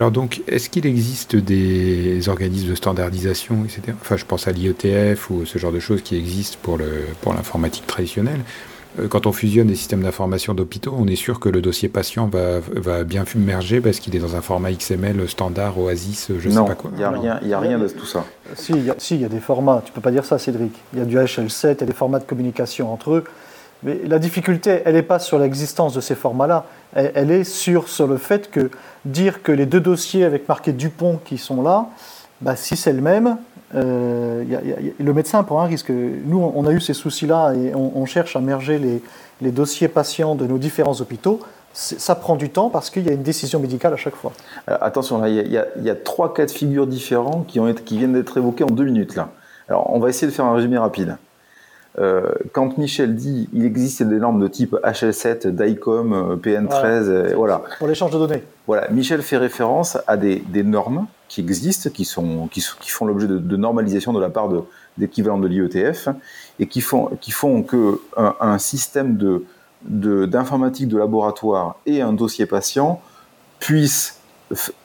[0.00, 3.82] Alors donc, est-ce qu'il existe des organismes de standardisation, etc.
[4.00, 7.34] Enfin, je pense à l'IETF ou ce genre de choses qui existent pour le pour
[7.34, 8.40] l'informatique traditionnelle.
[8.98, 12.28] Euh, Quand on fusionne des systèmes d'information d'hôpitaux, on est sûr que le dossier patient
[12.28, 16.62] va, va bien merger parce qu'il est dans un format XML standard, Oasis, je non,
[16.64, 16.90] sais pas quoi.
[16.94, 18.24] il n'y a rien, il y a rien de tout ça.
[18.54, 20.38] Si, il y, a, si, il y a des formats, tu peux pas dire ça,
[20.38, 20.72] Cédric.
[20.94, 23.24] Il y a du HL7, il y a des formats de communication entre eux.
[23.82, 26.64] Mais la difficulté, elle n'est pas sur l'existence de ces formats-là,
[26.94, 28.70] elle, est sur, le fait que
[29.04, 31.86] dire que les deux dossiers avec marqué Dupont qui sont là,
[32.40, 33.38] bah, si c'est le même,
[33.74, 35.90] euh, y a- y a- y le médecin prend un risque.
[35.90, 38.78] Nous, on a eu ces soucis-là et on, cherche à merger
[39.40, 41.40] les, dossiers patients de nos différents hôpitaux.
[41.72, 44.32] Ça prend du temps parce qu'il y a une décision médicale à chaque fois.
[44.68, 47.60] Euh, attention, il y a- trois cas de figure différents qui,
[47.96, 49.18] viennent d'être évoqués en deux minutes.
[49.68, 51.16] Alors, on va essayer de faire un résumé rapide.
[51.98, 57.32] Euh, quand Michel dit il existe des normes de type HL7, DICOM, euh, PN13, euh,
[57.34, 57.62] voilà.
[57.78, 58.44] Pour l'échange de données.
[58.68, 63.26] Voilà, Michel fait référence à des, des normes qui existent, qui, sont, qui, font l'objet
[63.26, 64.62] de, de normalisation de la part de-
[64.98, 66.08] d'équivalents de, l'IETF,
[66.60, 69.44] et qui font, qui font que un, un système de,
[69.82, 73.00] de- d'informatique de laboratoire et un dossier patient
[73.58, 74.20] puissent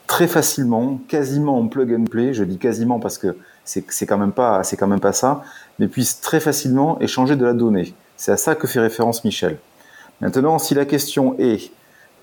[0.08, 4.32] très facilement, quasiment en plug and play, je dis quasiment parce que c'est, quand même
[4.32, 5.43] pas, c'est quand même pas ça,
[5.80, 7.93] mais puissent très facilement échanger de la donnée.
[8.15, 9.58] C'est à ça que fait référence Michel.
[10.21, 11.71] Maintenant, si la question est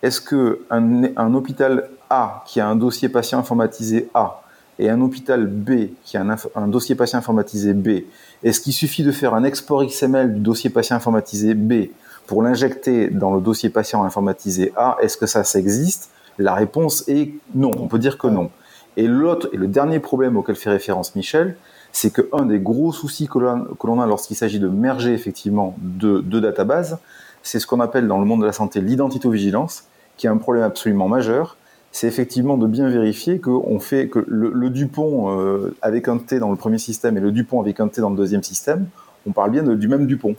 [0.03, 4.43] est-ce que un, hôpital A qui a un dossier patient informatisé A
[4.79, 8.05] et un hôpital B qui a un, un dossier patient informatisé B,
[8.43, 11.91] est-ce qu'il suffit de faire un export XML du dossier patient informatisé B
[12.27, 14.97] pour l'injecter dans le dossier patient informatisé A?
[15.03, 16.11] Est-ce que ça, ça existe?
[16.39, 17.71] La réponse est non.
[17.79, 18.51] On peut dire que non.
[18.97, 21.57] Et l'autre et le dernier problème auquel fait référence Michel,
[21.93, 26.23] c'est que un des gros soucis que l'on a lorsqu'il s'agit de merger effectivement deux,
[26.23, 26.99] databases,
[27.43, 29.85] c'est ce qu'on appelle dans le monde de la santé l'identitovigilance,
[30.17, 31.57] qui est un problème absolument majeur.
[31.91, 36.39] C'est effectivement de bien vérifier que, on fait, que le, Dupont euh, avec un T
[36.39, 38.87] dans le premier système et le Dupont avec un T dans le deuxième système,
[39.27, 40.37] on parle bien du même Dupont.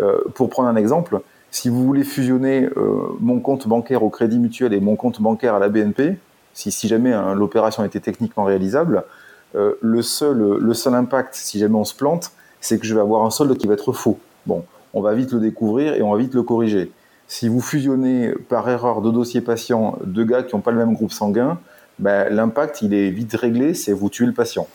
[0.00, 1.20] Euh, pour prendre un exemple,
[1.50, 5.54] si vous voulez fusionner euh, mon compte bancaire au Crédit Mutuel et mon compte bancaire
[5.54, 6.16] à la BNP,
[6.54, 9.04] si, jamais hein, l'opération était techniquement réalisable,
[9.54, 13.30] euh, le, seul, impact, si jamais on se plante, c'est que je vais avoir un
[13.30, 14.18] solde qui va être faux.
[14.46, 16.92] Bon, on va vite le découvrir et on va vite le corriger.
[17.28, 20.94] Si vous fusionnez par erreur deux dossiers patients, deux gars qui n'ont pas le même
[20.94, 21.58] groupe sanguin,
[21.98, 24.66] ben, l'impact il est vite réglé, c'est vous tuez le patient.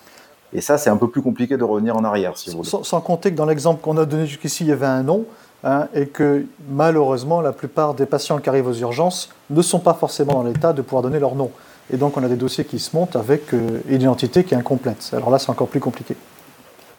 [0.53, 2.69] Et ça, c'est un peu plus compliqué de revenir en arrière, si vous voulez.
[2.69, 5.25] Sans, sans compter que dans l'exemple qu'on a donné jusqu'ici, il y avait un nom,
[5.63, 9.93] hein, et que malheureusement, la plupart des patients qui arrivent aux urgences ne sont pas
[9.93, 11.51] forcément dans l'état de pouvoir donner leur nom.
[11.91, 14.57] Et donc, on a des dossiers qui se montent avec euh, une identité qui est
[14.57, 15.11] incomplète.
[15.13, 16.15] Alors là, c'est encore plus compliqué.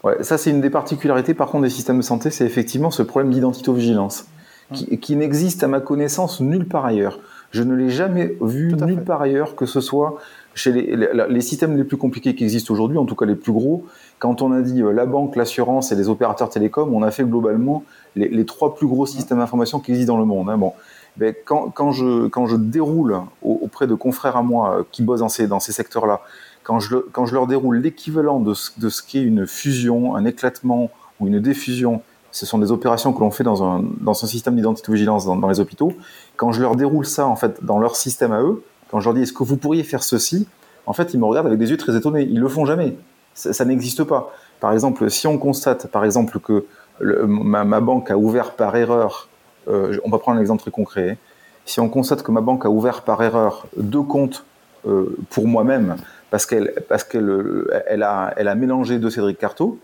[0.05, 3.03] Ouais, ça, c'est une des particularités, par contre, des systèmes de santé, c'est effectivement ce
[3.03, 4.27] problème d'identitovigilance,
[4.73, 7.19] qui, qui n'existe à ma connaissance nulle part ailleurs.
[7.51, 9.05] Je ne l'ai jamais vu nulle fait.
[9.05, 10.19] part ailleurs, que ce soit
[10.55, 13.35] chez les, les, les systèmes les plus compliqués qui existent aujourd'hui, en tout cas les
[13.35, 13.85] plus gros.
[14.19, 17.25] Quand on a dit euh, la banque, l'assurance et les opérateurs télécoms, on a fait
[17.25, 17.85] globalement
[18.17, 20.49] les, les trois plus gros systèmes d'information qui existent dans le monde.
[20.51, 20.59] hein.
[20.59, 20.73] Bon.
[21.19, 25.73] Ben, quand, je, déroule au- auprès de confrères à moi euh, qui bossent dans ces,
[25.73, 26.21] secteurs-là,
[26.63, 31.27] quand je, leur déroule l'équivalent de, ce- de ce qu'est une fusion, un éclatement ou
[31.27, 35.27] une diffusion, ce sont des opérations que l'on fait dans un, dans un système d'identitovigilance
[35.27, 35.93] dans, les hôpitaux.
[36.37, 39.15] Quand je leur déroule ça en fait dans leur système à eux, quand je leur
[39.15, 40.47] dis est-ce que vous pourriez faire ceci,
[40.87, 42.23] en fait ils me regardent avec des yeux très étonnés.
[42.31, 42.97] Ils le font jamais.
[43.35, 44.33] Ça, n'existe pas.
[44.61, 46.67] Par exemple, si on constate par exemple que
[47.01, 49.29] ma banque a ouvert par erreur,
[49.69, 51.19] euh, on va prendre un exemple très concret.
[51.65, 54.45] Si on constate que ma banque a ouvert par erreur deux comptes
[54.87, 55.97] euh, pour moi-même
[56.31, 59.79] parce qu'elle parce qu'elle euh, elle a elle a mélangé deux Cédric Carto,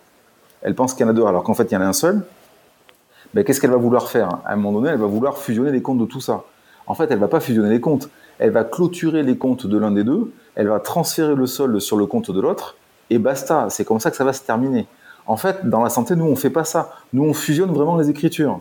[0.63, 1.93] elle pense qu'il y en a deux alors qu'en fait il y en a un
[1.93, 2.23] seul.
[3.35, 4.29] Ben, qu'est-ce qu'elle va vouloir faire?
[4.45, 6.45] À un moment donné, elle va vouloir fusionner les comptes de tout ça.
[6.87, 8.09] En fait, elle va pas fusionner les comptes.
[8.39, 10.33] Elle va clôturer les comptes de l'un des deux.
[10.55, 12.77] Elle va transférer le solde sur le compte de l'autre.
[13.11, 13.67] Et basta.
[13.71, 14.87] C'est comme ça que ça va se terminer.
[15.27, 16.93] En fait, dans la santé, nous, on fait pas ça.
[17.13, 18.61] Nous, on fusionne vraiment les écritures.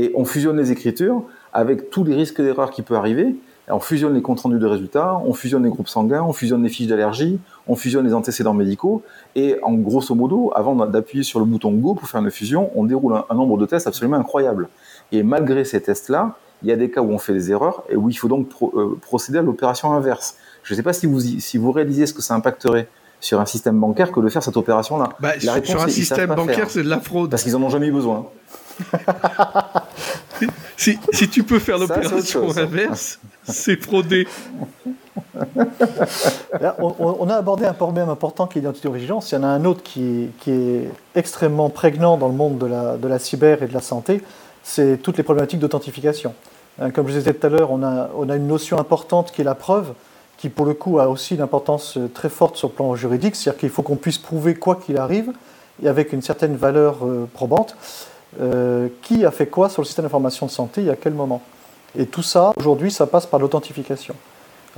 [0.00, 3.36] Et on fusionne les écritures avec tous les risques d'erreur qui peuvent arriver.
[3.68, 6.70] On fusionne les comptes rendus de résultats, on fusionne les groupes sanguins, on fusionne les
[6.70, 9.02] fiches d'allergie, on fusionne les antécédents médicaux.
[9.36, 12.84] Et en grosso modo, avant d'appuyer sur le bouton Go pour faire une fusion, on
[12.84, 14.70] déroule un, nombre de tests absolument incroyable.
[15.12, 17.96] Et malgré ces tests-là, il y a des cas où on fait des erreurs et
[17.96, 20.36] où il faut donc euh, procéder à l'opération inverse.
[20.62, 22.88] Je ne sais pas si vous, si vous réalisez ce que ça impacterait
[23.20, 25.10] sur un système bancaire que de faire cette opération-là.
[25.20, 27.28] Bah, sur un système bancaire, c'est de la fraude.
[27.28, 28.26] Parce qu'ils en ont jamais eu besoin.
[30.76, 34.26] Si, si, tu peux faire l'opération inverse, c'est fraudé.
[36.78, 39.32] on, a abordé un problème important qui est l'identité vigilance.
[39.32, 42.66] Il y en a un autre qui, qui, est extrêmement prégnant dans le monde de
[42.66, 44.22] la, de la cyber et de la santé,
[44.62, 46.34] c'est toutes les problématiques d'authentification.
[46.80, 49.40] Hein, comme je disais tout à l'heure, on a, on a une notion importante qui
[49.40, 49.94] est la preuve
[50.40, 53.36] qui pour le coup a aussi une importance euh, très forte sur le plan juridique,
[53.36, 55.32] c'est-à-dire qu'il faut qu'on puisse prouver quoi qu'il arrive,
[55.82, 57.76] et avec une certaine valeur euh, probante,
[58.40, 61.42] euh, qui a fait quoi sur le système d'information de santé et à quel moment?
[61.98, 64.14] Et tout ça, aujourd'hui, ça passe par l'authentification.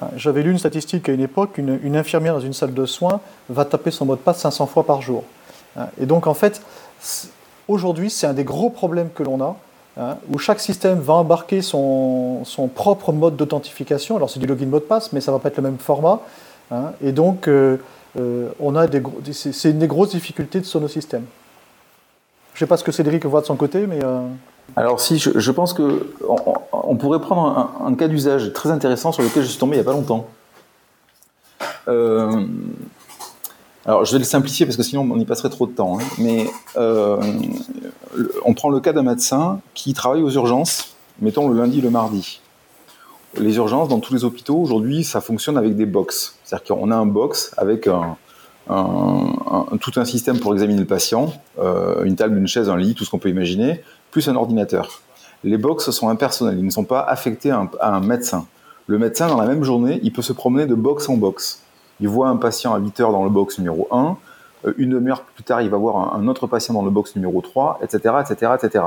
[0.00, 3.20] Hein, j'avais lu une statistique à une époque, une, infirmière dans une salle de soins
[3.50, 5.24] va taper son mot de passe 500 fois par jour.
[5.76, 6.62] Hein, et donc en fait,
[7.68, 9.56] aujourd'hui, c'est un des gros problèmes que l'on a,
[9.98, 14.16] Hein, où chaque système va embarquer son, propre mode d'authentification.
[14.16, 15.78] Alors c'est du login mot de passe, mais ça ne va pas être le même
[15.78, 16.20] format.
[17.02, 17.76] Et donc, euh,
[18.18, 21.26] euh, on a des, c'est une des grosses difficultés de systèmes.
[22.54, 24.04] Je ne sais pas ce que Cédric voit de son côté, mais...
[24.04, 24.26] Euh,
[24.76, 26.12] Alors si, je, pense que
[26.72, 29.86] on, pourrait prendre un, cas d'usage très intéressant sur lequel je suis tombé il n'y
[29.86, 30.26] a pas longtemps.
[33.84, 35.98] Alors, je vais le simplifier parce que sinon on y passerait trop de temps.
[35.98, 36.04] Hein.
[36.18, 37.20] Mais euh,
[38.44, 42.40] on prend le cas d'un médecin qui travaille aux urgences, mettons le lundi, le mardi.
[43.34, 46.36] Les urgences dans tous les hôpitaux aujourd'hui, ça fonctionne avec des box.
[46.44, 48.16] C'est-à-dire qu'on a un box avec un,
[49.80, 53.04] tout un système pour examiner le patient, euh, une table, une chaise, un lit, tout
[53.04, 55.00] ce qu'on peut imaginer, plus un ordinateur.
[55.44, 58.46] Les box sont impersonnels, ils ne sont pas affectés à un, médecin.
[58.86, 61.62] Le médecin, dans la même journée, il peut se promener de box en box
[62.02, 64.16] il voit un patient à 8 heures dans le box numéro 1,
[64.66, 67.40] euh, une demi-heure plus tard, il va voir un, autre patient dans le box numéro
[67.40, 68.84] 3, etc., etc., etc.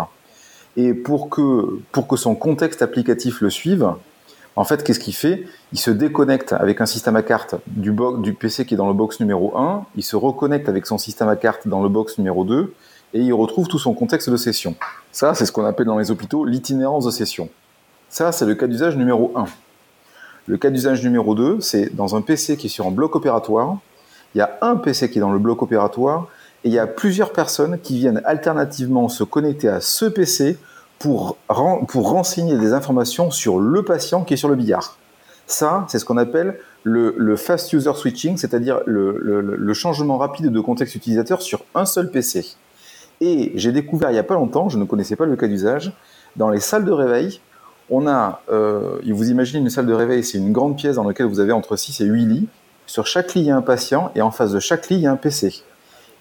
[0.77, 3.89] Et pour que, pour que son contexte applicatif le suive,
[4.55, 5.45] en fait, qu'est-ce qu'il fait?
[5.73, 7.93] Il se déconnecte avec un système à carte du,
[8.33, 11.35] PC qui est dans le box numéro 1, il se reconnecte avec son système à
[11.35, 12.73] carte dans le box numéro 2,
[13.13, 14.75] et il retrouve tout son contexte de session.
[15.11, 17.49] Ça, c'est ce qu'on appelle dans les hôpitaux l'itinérance de session.
[18.09, 19.45] Ça, c'est le cas d'usage numéro 1.
[20.47, 23.77] Le cas d'usage numéro 2, c'est dans un PC qui est sur un bloc opératoire.
[24.35, 26.27] Il y a un PC qui est dans le bloc opératoire
[26.63, 30.57] et il y a plusieurs personnes qui viennent alternativement se connecter à ce PC
[30.99, 31.37] pour,
[31.87, 34.97] pour renseigner des informations sur le patient qui est sur le billard.
[35.47, 40.59] Ça, c'est ce qu'on appelle le, fast user switching, c'est-à-dire le, le, changement rapide de
[40.59, 42.45] contexte utilisateur sur un seul PC.
[43.21, 45.93] Et j'ai découvert il n'y a pas longtemps, je ne connaissais pas le cas d'usage,
[46.35, 47.41] dans les salles de réveil,
[47.89, 51.27] on a, euh, vous imaginez une salle de réveil, c'est une grande pièce dans laquelle
[51.27, 52.47] vous avez entre 6 et 8 lits.
[52.87, 55.01] Sur chaque lit, il y a un patient et en face de chaque lit, il
[55.01, 55.63] y a un PC.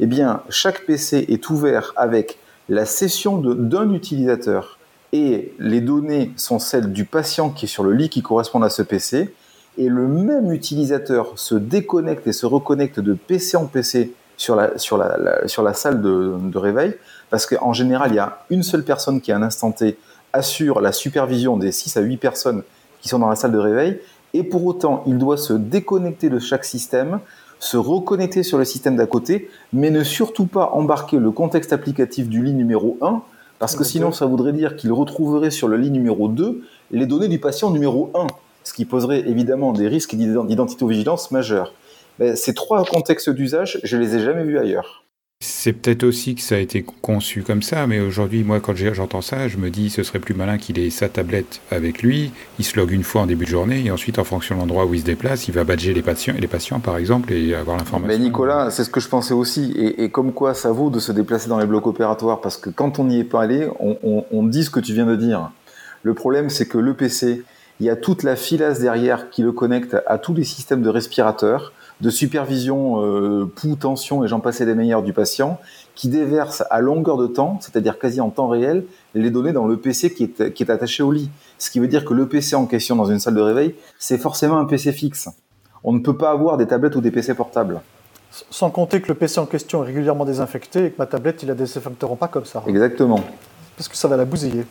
[0.00, 4.78] Eh bien, chaque PC est ouvert avec la session d'un utilisateur
[5.12, 8.70] et les données sont celles du patient qui est sur le lit qui correspondent à
[8.70, 9.34] ce PC.
[9.76, 14.76] Et le même utilisateur se déconnecte et se reconnecte de PC en PC sur la,
[14.78, 16.94] sur la, sur la salle de, de réveil,
[17.30, 19.96] parce qu'en général, il y a une seule personne qui, à un instant T,
[20.32, 22.62] assure la supervision des 6 à 8 personnes
[23.00, 24.00] qui sont dans la salle de réveil,
[24.32, 27.20] et pour autant, il doit se déconnecter de chaque système,
[27.64, 32.28] se reconnecter sur le système d'à côté, mais ne surtout pas embarquer le contexte applicatif
[32.28, 33.22] du lit numéro 1,
[33.58, 37.28] parce que sinon ça voudrait dire qu'il retrouverait sur le lit numéro 2 les données
[37.28, 38.26] du patient numéro 1,
[38.64, 41.72] ce qui poserait évidemment des risques d'identité-vigilance majeurs.
[42.34, 45.03] ces trois contextes d'usage, je les ai jamais vus ailleurs.
[45.40, 49.20] C'est peut-être aussi que ça a été conçu comme ça, mais aujourd'hui, moi, quand j'entends
[49.20, 52.64] ça, je me dis ce serait plus malin qu'il ait sa tablette avec lui, il
[52.64, 54.94] se log une fois en début de journée, et ensuite, en fonction de l'endroit où
[54.94, 58.18] il se déplace, il va badger les patients, par exemple, et avoir l'information.
[58.18, 61.12] Mais Nicolas, c'est ce que je pensais aussi, et, comme quoi ça vaut de se
[61.12, 64.42] déplacer dans les blocs opératoires, parce que quand on n'y est pas allé, on, on
[64.44, 65.50] dit ce que tu viens de dire.
[66.02, 67.42] Le problème, c'est que le PC,
[67.80, 70.88] il y a toute la filasse derrière qui le connecte à tous les systèmes de
[70.88, 75.58] respirateurs de supervision euh, pouls, tension et j'en passais des meilleurs du patient,
[75.94, 79.76] qui déverse à longueur de temps, c'est-à-dire quasi en temps réel, les données dans le
[79.76, 81.30] PC qui est, qui est attaché au lit.
[81.58, 84.18] Ce qui veut dire que le PC en question dans une salle de réveil, c'est
[84.18, 85.28] forcément un PC fixe.
[85.84, 87.80] On ne peut pas avoir des tablettes ou des PC portables.
[88.50, 91.48] Sans compter que le PC en question est régulièrement désinfecté et que ma tablette, il
[91.48, 92.64] la désinfecteront pas comme ça.
[92.66, 93.20] Exactement.
[93.76, 94.64] Parce que ça va la bousiller.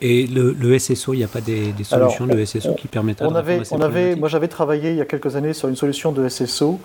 [0.00, 3.60] Et le, SSO, il n'y a pas des, solutions de SSO qui permettent on avait,
[3.72, 6.78] on avait, Moi, j'avais travaillé il y a quelques années sur une solution de SSO.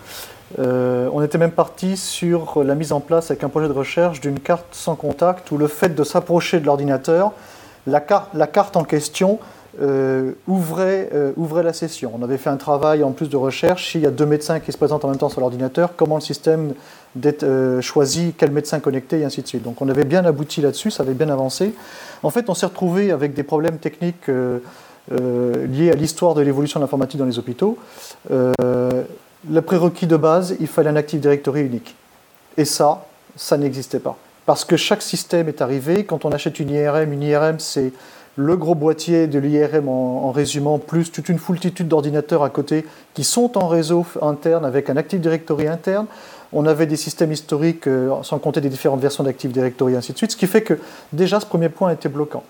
[0.60, 4.20] Euh, on était même parti sur la mise en place avec un projet de recherche
[4.20, 7.34] d'une carte sans contact où le fait de s'approcher de l'ordinateur,
[7.86, 9.40] la, la, carte en question
[9.82, 12.12] euh, ouvrait, euh, ouvrait, la session.
[12.20, 13.92] On avait fait un travail en plus de recherche.
[13.92, 16.22] S'il y a deux médecins qui se présentent en même temps sur l'ordinateur, comment le
[16.22, 16.74] système
[17.82, 19.64] choisit quel médecin connecté et ainsi de suite.
[19.64, 21.74] Donc on avait bien abouti là-dessus, ça avait bien avancé.
[22.24, 24.60] En fait, on s'est retrouvé avec des problèmes techniques euh,
[25.12, 27.78] euh, liés à l'histoire de l'évolution de l'informatique dans les hôpitaux.
[28.32, 28.52] Euh,
[29.50, 31.96] le prérequis de base, il fallait un Active Directory unique.
[32.56, 34.18] Et ça, ça n'existait pas.
[34.46, 36.06] Parce que chaque système est arrivé.
[36.06, 37.92] Quand on achète une IRM, une IRM, c'est
[38.36, 43.24] le gros boîtier de l'IRM en, résumant, plus toute une foultitude d'ordinateurs à côté qui
[43.24, 46.08] sont en réseau interne avec un Active Directory interne.
[46.54, 50.14] On avait des systèmes historiques, euh, sans compter des différentes versions d'Active Directory, et ainsi
[50.14, 50.80] de suite, ce qui fait que
[51.12, 52.44] déjà ce premier point était bloquant.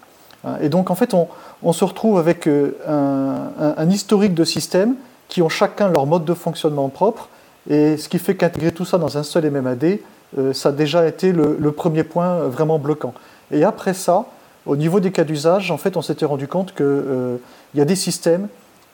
[0.44, 4.96] Hein, et donc en fait, on, se retrouve avec euh, un, historique de systèmes
[5.30, 7.30] qui ont chacun leur mode de fonctionnement propre,
[7.70, 10.00] et ce qui fait qu'intégrer tout ça dans un seul MMAD,
[10.38, 13.14] euh, ça a déjà été le, le, premier point vraiment bloquant.
[13.52, 14.26] Et après ça,
[14.66, 17.40] au niveau des cas d'usage, en fait, on s'était rendu compte qu'il
[17.76, 18.48] y a des systèmes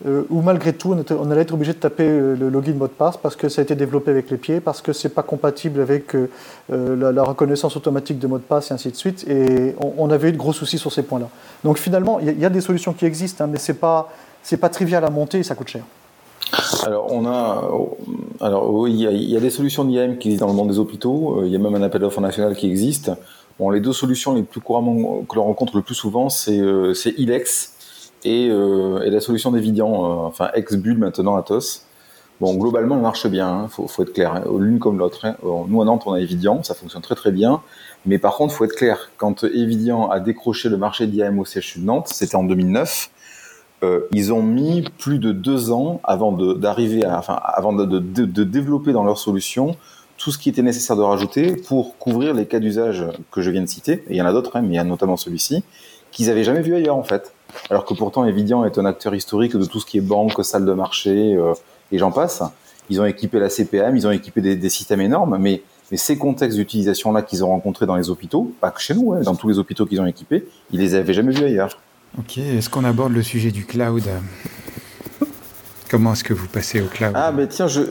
[0.05, 2.91] euh, où malgré tout, on, allait être obligé de taper euh, le login mot de
[2.91, 5.81] passe parce que ça a été développé avec les pieds, parce que c'est pas compatible
[5.81, 6.29] avec euh,
[6.69, 9.27] la, reconnaissance automatique de mot de passe et ainsi de suite.
[9.27, 11.27] Et on, avait eu de gros soucis sur ces points-là.
[11.65, 14.09] Donc finalement, il y, a des solutions qui existent, hein, mais c'est pas
[14.61, 15.83] pas trivial à monter et ça coûte cher.
[16.83, 17.69] Alors, on a,
[18.39, 21.43] alors oui, il y, a, des solutions d'IAM qui existent dans le monde des hôpitaux.
[21.43, 23.11] Il y a même un appel d'offres national qui existe.
[23.59, 26.55] Bon, les deux solutions les plus couramment que l'on rencontre le plus souvent, c'est
[27.17, 27.73] Ilex
[28.25, 31.85] euh, et, la solution d'Evidian, euh, enfin ex-Bull maintenant Atos.
[32.41, 35.25] Bon, globalement, elle marche bien, il hein, faut, être clair, hein, l'une comme l'autre.
[35.25, 35.35] Hein.
[35.43, 37.61] Nous, à Nantes, on a Evidian, ça fonctionne très très bien.
[38.05, 41.79] Mais par contre, faut être clair, quand Evidian a décroché le marché d'IAM au CHU
[41.79, 43.09] de Nantes, c'était en 2009,
[43.83, 48.43] euh, ils ont mis plus de deux ans avant d'arriver enfin, avant de, de, de,
[48.43, 49.77] développer dans leur solution
[50.17, 53.61] tout ce qui était nécessaire de rajouter pour couvrir les cas d'usage que je viens
[53.61, 54.03] de citer.
[54.07, 55.63] Et il y en a d'autres, mais il y a notamment celui-ci,
[56.11, 57.33] qu'ils n'avaient jamais vu ailleurs en fait
[57.69, 60.65] alors que pourtant Evidian est un acteur historique de tout ce qui est banque, salle
[60.65, 61.53] de marché euh,
[61.91, 62.43] et j'en passe.
[62.89, 67.23] Ils ont équipé la CPM, ils ont équipé des, systèmes énormes, mais, ces contextes d'utilisation-là
[67.23, 69.87] qu'ils ont rencontrés dans les hôpitaux, pas que chez nous, hein, dans tous les hôpitaux
[69.87, 71.79] qu'ils ont équipés, ils les avaient jamais vus ailleurs.
[72.19, 74.03] Ok, est-ce qu'on aborde le sujet du cloud?
[75.89, 77.13] Comment est-ce que vous passez au cloud?
[77.15, 77.81] Ah, ben tiens, je,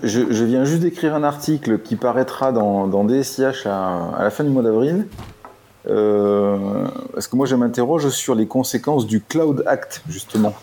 [0.44, 4.50] viens juste d'écrire un article qui paraîtra dans, dans DSIH à, à la fin du
[4.50, 5.08] mois d'avril,
[5.88, 10.54] parce que moi, je m'interroge sur les conséquences du Cloud Act, justement,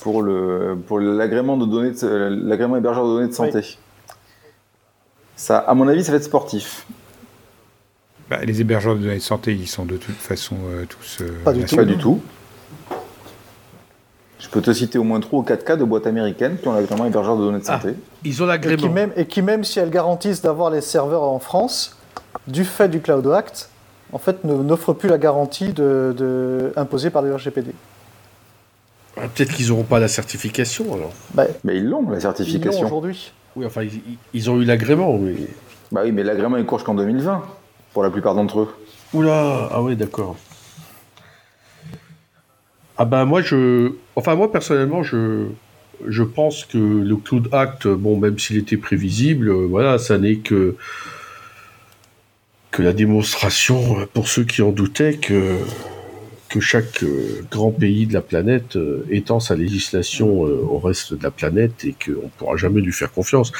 [0.00, 3.78] pour le pour l'agrément de données, l'agrément hébergeur de données de santé.
[5.36, 6.86] Ça, à mon avis, ça va être sportif.
[8.28, 11.18] Bah, les hébergeurs de données de santé, ils sont de toute façon euh, tous.
[11.20, 11.76] Euh, pas, du tout.
[11.76, 12.20] pas du tout.
[14.38, 16.72] Je peux te citer au moins 3 ou 4 cas de boîtes américaines qui ont
[16.72, 17.94] l'agrément hébergeur de données de ah, santé.
[18.24, 18.86] ils ont l'agrément.
[18.86, 21.96] Et, même, et qui, même si elles garantissent d'avoir les serveurs en France,
[22.48, 23.70] du fait du Cloud Act,
[24.12, 27.72] en fait, n'offre plus la garantie de, imposée par le RGPD.
[29.16, 31.12] Ah, peut-être qu'ils n'auront pas la certification alors.
[31.32, 32.70] Bah, mais ils l'ont, la certification.
[32.70, 33.32] Ils l'ont aujourd'hui.
[33.56, 33.82] Oui, enfin,
[34.34, 35.34] ils, ont eu l'agrément, mais.
[35.90, 37.42] Bah oui, mais l'agrément il court qu'en 2020,
[37.94, 38.68] pour la plupart d'entre eux.
[39.14, 40.36] Oula, ah oui, d'accord.
[42.98, 43.92] Ah ben moi, je.
[44.14, 45.46] Enfin, moi, personnellement, je.
[46.06, 50.76] Je pense que le Cloud Act, bon, même s'il était prévisible, voilà, ça n'est que
[52.70, 55.56] que la démonstration, euh, pour ceux qui en doutaient, que,
[56.48, 61.22] que chaque euh, grand pays de la planète euh, étend sa législation au reste de
[61.22, 63.52] la planète et qu'on ne pourra jamais lui faire confiance.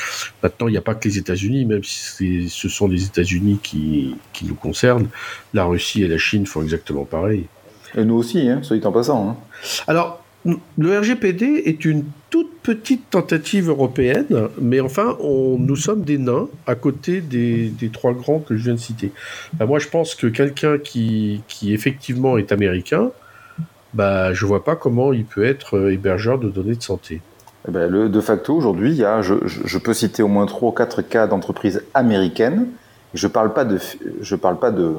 [0.42, 4.16] Maintenant, il n'y a pas que les États-Unis, même si ce sont les États-Unis qui,
[4.32, 5.08] qui, nous concernent,
[5.54, 7.46] la Russie et la Chine font exactement pareil.
[7.96, 9.30] Et nous aussi, hein, soit dit en passant.
[9.30, 9.36] Hein.
[9.86, 10.25] Alors,
[10.78, 16.74] le RGPD est une toute petite tentative européenne, mais enfin, nous sommes des nains à
[16.74, 19.12] côté des, trois grands que je viens de citer.
[19.54, 23.10] Ben, moi, je pense que quelqu'un qui, effectivement est américain,
[23.94, 27.22] bah, je vois pas comment il peut être euh, hébergeur de données de santé.
[27.66, 31.26] Eh ben, de facto, aujourd'hui, il je, peux citer au moins trois ou quatre cas
[31.26, 32.66] d'entreprises américaines.
[33.14, 33.78] Je parle pas de,
[34.20, 34.96] je parle pas de,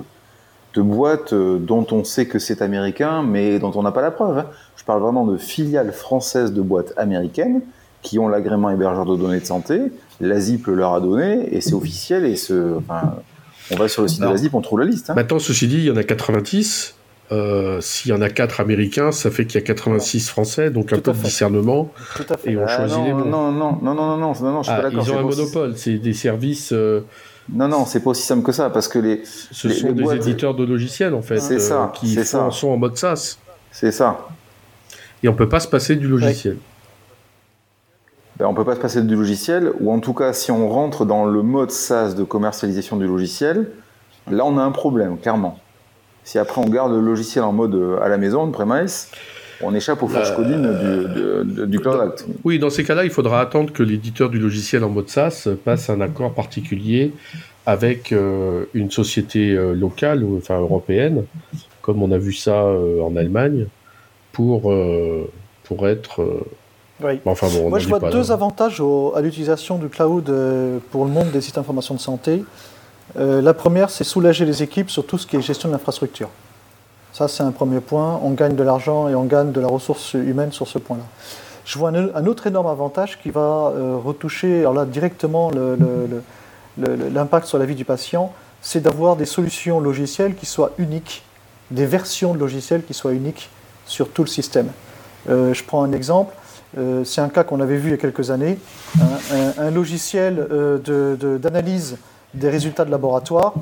[0.77, 4.11] de boîtes euh, dont on sait que c'est américain, mais dont on n'a pas la
[4.11, 4.37] preuve.
[4.37, 4.45] Hein
[4.87, 7.61] parle vraiment de filiales françaises de boîtes américaines
[8.01, 9.81] qui ont l'agrément hébergeur de données de santé.
[10.21, 12.77] L'ASIP leur a donné et c'est officiel et ce,
[13.71, 15.09] on va sur le site de l'ASIP, on trouve la liste.
[15.09, 15.13] Hein.
[15.15, 16.95] Maintenant, ceci dit, il y en a 90.
[17.33, 20.93] Euh, s'il y en a 4 américains, ça fait qu'il y a 86 français, donc
[20.93, 21.91] un peu de discernement.
[22.45, 23.25] Et on ah, choisit les bons.
[23.25, 25.05] Non, non, non, non, non, non, non, je suis pas ah, d'accord.
[25.05, 26.71] Ils ont un monopole, c'est des services.
[26.71, 27.01] Euh,
[27.49, 29.23] non, non, c'est pas aussi simple que ça, parce que les.
[29.25, 33.37] Ce sont des éditeurs de logiciels, en fait, ça, euh, qui sont en mode SaaS.
[33.71, 34.27] C'est ça.
[35.23, 36.57] Et on peut pas se passer du logiciel.
[38.37, 41.05] Ben, on peut pas se passer du logiciel, ou en tout cas, si on rentre
[41.05, 43.71] dans le mode SaaS de commercialisation du logiciel,
[44.29, 45.57] là, on a un problème, clairement.
[46.23, 49.07] Si après on garde le logiciel en mode euh, à la maison, on premise,
[49.61, 52.25] on échappe aux forces euh, du, du, Cloud Act.
[52.43, 55.89] Oui, dans ces cas-là, il faudra attendre que l'éditeur du logiciel en mode SaaS passe
[55.89, 57.13] un accord particulier
[57.65, 61.25] avec euh, une société locale, enfin européenne,
[61.81, 63.67] comme on a vu ça en Allemagne,
[64.31, 64.73] pour,
[65.63, 66.45] pour être
[67.03, 67.19] oui.
[67.25, 68.81] enfin, bon, Moi, je vois deux avantages
[69.15, 72.43] à l'utilisation du cloud euh, pour le monde des systèmes d'information de santé.
[73.17, 76.29] Euh, la première, c'est soulager les équipes sur tout ce qui est gestion de l'infrastructure.
[77.17, 78.19] Ça, c'est un premier point.
[78.21, 81.01] On gagne de l'argent et on gagne de la ressource humaine sur ce point-là.
[81.65, 85.49] Je vois un, autre énorme avantage qui va euh, retoucher alors là, directement
[86.77, 91.23] l'impact sur la vie du patient, c'est d'avoir des solutions logicielles qui soient uniques,
[91.71, 93.49] des versions de logiciels qui soient uniques
[93.87, 94.67] sur tout le système.
[95.27, 96.35] je prends un exemple.
[96.77, 98.59] Euh, c'est un cas qu'on avait vu il y a quelques années.
[99.57, 101.97] Un, logiciel euh, d'analyse
[102.35, 103.55] des résultats de laboratoire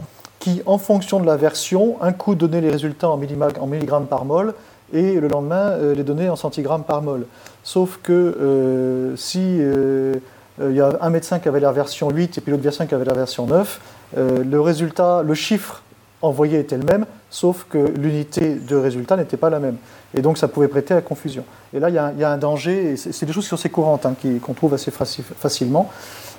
[0.46, 4.26] qui, en fonction de la version, un coup donnait les résultats en, en milligrammes par
[4.26, 4.54] mol
[4.94, 7.26] et le lendemain euh, les donnait en centigrammes par mol.
[7.64, 12.52] Sauf que si il y a un médecin qui avait la version 8 et puis
[12.52, 13.82] l'autre version qui avait la version 9,
[14.16, 15.82] le résultat, le chiffre
[16.22, 19.78] envoyé était le même, sauf que l'unité de résultat n'était pas la même.
[20.14, 21.44] Et donc ça pouvait prêter à confusion.
[21.74, 24.06] Et là, il y a, un danger, et c'est des choses qui sont assez courantes,
[24.06, 25.90] hein, qu'on trouve assez facilement.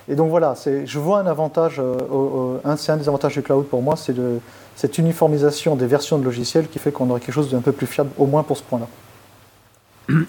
[0.09, 0.55] Et donc voilà,
[0.85, 4.15] je vois un avantage, euh, c'est un des avantages du cloud pour moi, c'est
[4.77, 7.87] cette uniformisation des versions de logiciels qui fait qu'on aurait quelque chose d'un peu plus
[7.87, 8.89] fiable, au moins pour ce point-là.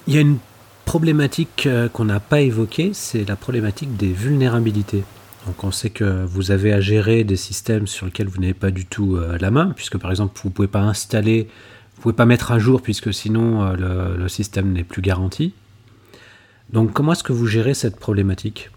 [0.07, 0.39] Il y a une
[0.85, 5.03] problématique euh, qu'on n'a pas évoquée, c'est la problématique des vulnérabilités.
[5.45, 8.71] Donc on sait que vous avez à gérer des systèmes sur lesquels vous n'avez pas
[8.71, 11.49] du tout euh, la main, puisque par exemple vous ne pouvez pas installer,
[11.95, 15.53] vous pouvez pas mettre à jour, puisque sinon le, système n'est plus garanti.
[16.71, 18.69] Donc comment est-ce que vous gérez cette problématique?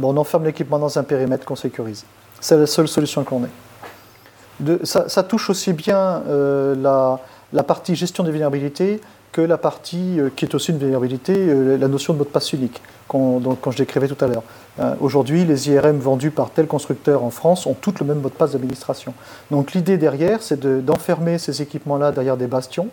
[0.00, 2.04] On enferme l'équipement dans un périmètre qu'on sécurise.
[2.40, 4.78] C'est la seule solution qu'on ait.
[4.84, 7.18] ça, touche aussi bien euh,
[7.52, 9.00] la, partie gestion des vulnérabilités
[9.32, 11.34] que la partie qui est aussi une vulnérabilité,
[11.78, 14.42] la notion de mot de passe unique quand je décrivais tout à l'heure.
[14.80, 18.28] Euh, aujourd'hui, les IRM vendus par tel constructeur en France ont toutes le même mot
[18.28, 19.12] de passe d'administration.
[19.50, 22.88] Donc l'idée derrière, c'est d'enfermer ces équipements-là derrière des bastions,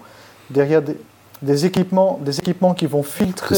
[0.49, 0.97] derrière des,
[1.65, 3.55] équipements, des équipements qui vont filtrer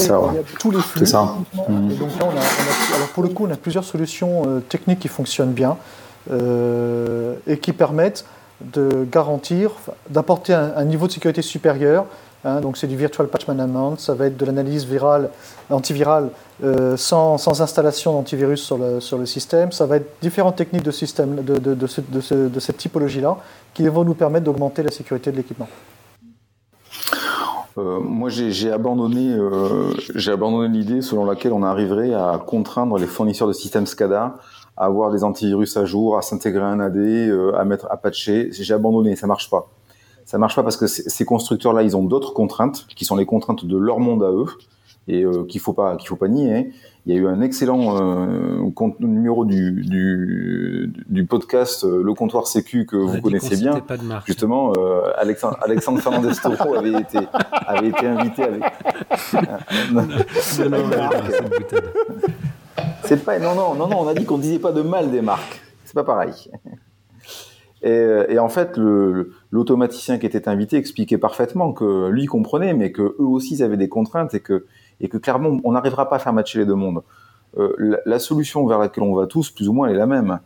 [0.60, 1.06] tous les flux.
[1.06, 1.36] Ça.
[1.68, 1.96] Mmh.
[1.96, 5.08] donc là, on a, alors pour le coup, on a plusieurs solutions euh, techniques qui
[5.08, 5.78] fonctionnent bien
[6.32, 8.26] euh, et qui permettent
[8.62, 9.72] de garantir,
[10.10, 12.06] d'apporter un, niveau de sécurité supérieur
[12.44, 15.30] Hein, donc c'est du virtual patch management, ça va être de l'analyse virale,
[15.70, 16.30] antivirale
[16.64, 19.72] euh, sans, sans, installation d'antivirus sur le, sur le système.
[19.72, 23.38] Ça va être différentes techniques de, système, de, de, de, de cette typologie-là
[23.76, 25.68] qui vont nous permettre d'augmenter la sécurité de l'équipement.
[27.78, 29.94] Euh, moi, j'ai abandonné, euh,
[30.28, 34.38] abandonné l'idée selon laquelle on arriverait à contraindre les fournisseurs de systèmes SCADA
[34.78, 36.98] à avoir des antivirus à jour, à s'intégrer un AD,
[37.56, 38.50] à mettre à patcher.
[38.52, 39.70] J'ai abandonné, ça marche pas
[40.32, 43.66] ça marche pas parce que ces constructeurs-là, ils ont d'autres contraintes qui sont les contraintes
[43.66, 44.46] de leur monde à eux
[45.10, 46.56] et euh, qu'il faut pas qu'il faut pas nier.
[46.56, 46.64] Hein.
[47.08, 52.46] Il y a eu un excellent euh, numéro du, du, du podcast euh, Le Comptoir
[52.46, 53.82] Sécu que vous connaissez bien.
[54.28, 57.18] Justement, euh, Alexandre, Alexandre Fernandez Toro avait été
[57.52, 58.64] avait été invité avec.
[63.04, 65.22] C'est pas non non non non on a dit qu'on disait pas de mal des
[65.22, 65.60] marques.
[65.86, 66.52] C'est pas pareil.
[67.82, 68.78] Et, et en fait,
[69.50, 73.76] l'automaticien qui était invité expliquait parfaitement que lui comprenait, mais que eux aussi ils avaient
[73.76, 74.68] des contraintes et que,
[75.02, 77.02] et que clairement on n'arrivera pas à faire matcher les deux mondes.
[77.58, 80.40] Euh, la, solution vers laquelle on va tous, plus ou moins, elle est la même.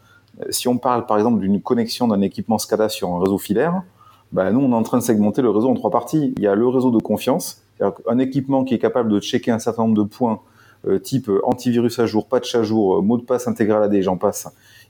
[0.49, 3.83] Si on parle par exemple d'une connexion d'un équipement SCADA sur un réseau filaire,
[4.31, 6.33] ben, nous on est en train de segmenter le réseau en trois parties.
[6.37, 9.59] Il y a le réseau de confiance, un équipement qui est capable de checker un
[9.59, 10.41] certain nombre de points,
[10.87, 14.47] euh, type antivirus à jour, patch à jour, mot de passe intégral AD, j'en passe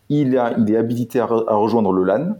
[0.10, 2.38] il, est habilité à, rejoindre le LAN.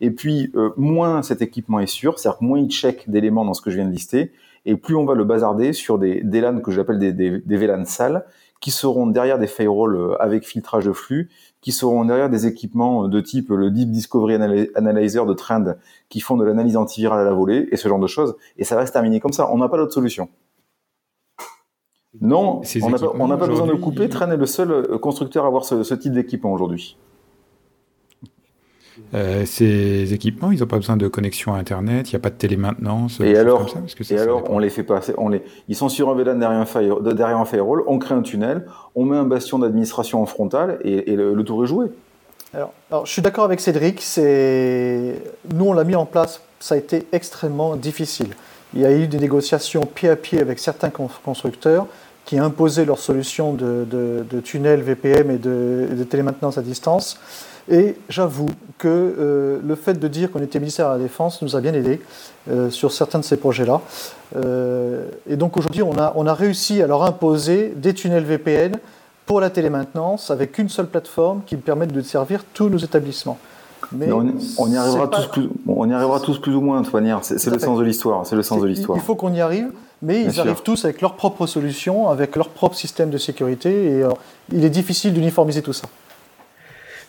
[0.00, 3.62] Et puis, euh, moins cet équipement est sûr, c'est-à-dire moins il check d'éléments dans ce
[3.62, 4.32] que je viens de lister,
[4.66, 7.56] et plus on va le bazarder sur des, des LAN que j'appelle des, des, des
[7.56, 8.26] VLAN sales,
[8.60, 13.06] qui seront derrière des firewalls euh, avec filtrage de flux, qui seront derrière des équipements
[13.08, 14.34] de type le Deep Discovery
[14.74, 15.76] Analyzer de Trend,
[16.08, 18.36] qui font de l'analyse antivirale à la volée, et ce genre de choses.
[18.58, 19.48] Et ça reste terminé comme ça.
[19.52, 20.28] On n'a pas d'autre solution.
[22.20, 24.08] Non, on n'a pas, besoin de couper.
[24.08, 26.96] Trend est le seul euh, constructeur à avoir ce, ce type d'équipement aujourd'hui.
[29.14, 32.30] Euh, ces équipements, ils n'ont pas besoin de connexion à Internet, il n'y a pas
[32.30, 33.20] de télémaintenance.
[33.20, 33.66] Et alors,
[34.10, 37.12] et alors on les fait passer, on les, ils sont sur un VLAN derrière un,
[37.14, 41.14] derrière un firewall, on crée un tunnel, on met un bastion d'administration en frontal et,
[41.14, 41.86] le, tour est joué.
[42.52, 44.00] alors, je suis d'accord avec Cédric.
[44.00, 45.14] C'est
[45.54, 46.40] nous on l'a mis en place.
[46.58, 48.28] Ça a été extrêmement difficile.
[48.74, 51.86] Il y a eu des négociations pied à pied avec certains constructeurs
[52.26, 57.18] qui imposaient leurs solutions de, de, tunnels VPM et de, de, télémaintenance à distance.
[57.68, 58.48] Et j'avoue
[58.78, 61.74] que euh, le fait de dire qu'on était ministère de la Défense nous a bien
[61.74, 62.00] aidé
[62.48, 63.80] euh, sur certains de ces projets-là.
[64.36, 68.78] Euh, et donc aujourd'hui, on a, on a réussi à leur imposer des tunnels VPN
[69.24, 73.38] pour la télémaintenance avec une seule plateforme qui permette de servir tous nos établissements.
[73.92, 76.94] Mais, on, y arrivera tous plus, on y arrivera tous plus ou moins de toute
[76.94, 77.20] manière.
[77.22, 78.26] C'est le sens de l'histoire.
[78.26, 78.98] C'est le sens de l'histoire.
[78.98, 79.70] Il faut qu'on y arrive,
[80.02, 84.04] mais ils arrivent tous avec leurs propres solutions, avec leur propre système de sécurité, et
[84.52, 85.86] il est difficile d'uniformiser tout ça.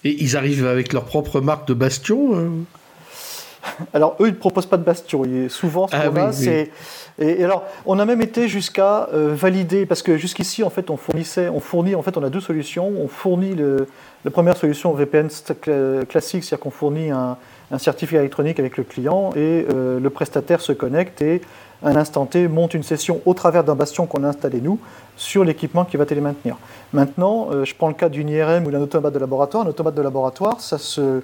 [0.04, 2.50] Et ils arrivent avec leur propre marque de bastion euh
[3.94, 5.24] Alors, eux, ils ne proposent pas de bastion.
[5.50, 6.72] Souvent, ce ah c'est.
[7.20, 10.98] Et, alors, on a même été jusqu'à euh, valider, parce que jusqu'ici, en fait, on
[10.98, 12.88] fournissait, on fournit, en fait, on a deux solutions.
[12.88, 13.88] On fournit le,
[14.24, 15.30] la première solution VPN
[16.08, 17.38] classique, c'est-à-dire qu'on fournit un,
[17.78, 21.42] certificat électronique avec le client et euh, le prestataire se connecte et
[21.84, 24.80] un instant T, monte une session au travers d'un bastion qu'on a installé nous
[25.16, 26.58] sur l'équipement qui va télémaintenir.
[26.94, 29.66] Maintenant, euh, je prends le cas d'une IRM ou d'un automate de laboratoire.
[29.66, 31.22] Un automate de laboratoire, ça se,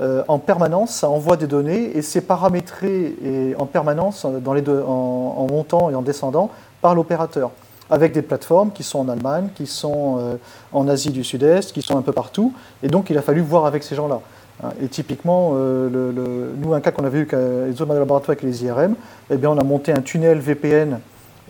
[0.00, 4.62] euh, en permanence, ça envoie des données et c'est paramétré et en permanence dans les
[4.62, 6.50] deux, en, montant et en descendant
[6.82, 7.50] par l'opérateur
[7.88, 10.36] avec des plateformes qui sont en Allemagne, qui sont euh,
[10.72, 12.52] en Asie du Sud-Est, qui sont un peu partout.
[12.82, 14.20] Et donc, il a fallu voir avec ces gens-là.
[14.62, 18.30] Hein, et typiquement, euh, nous, un cas qu'on avait eu avec les autres de laboratoire
[18.30, 18.94] avec les IRM,
[19.30, 21.00] eh bien, on a monté un tunnel VPN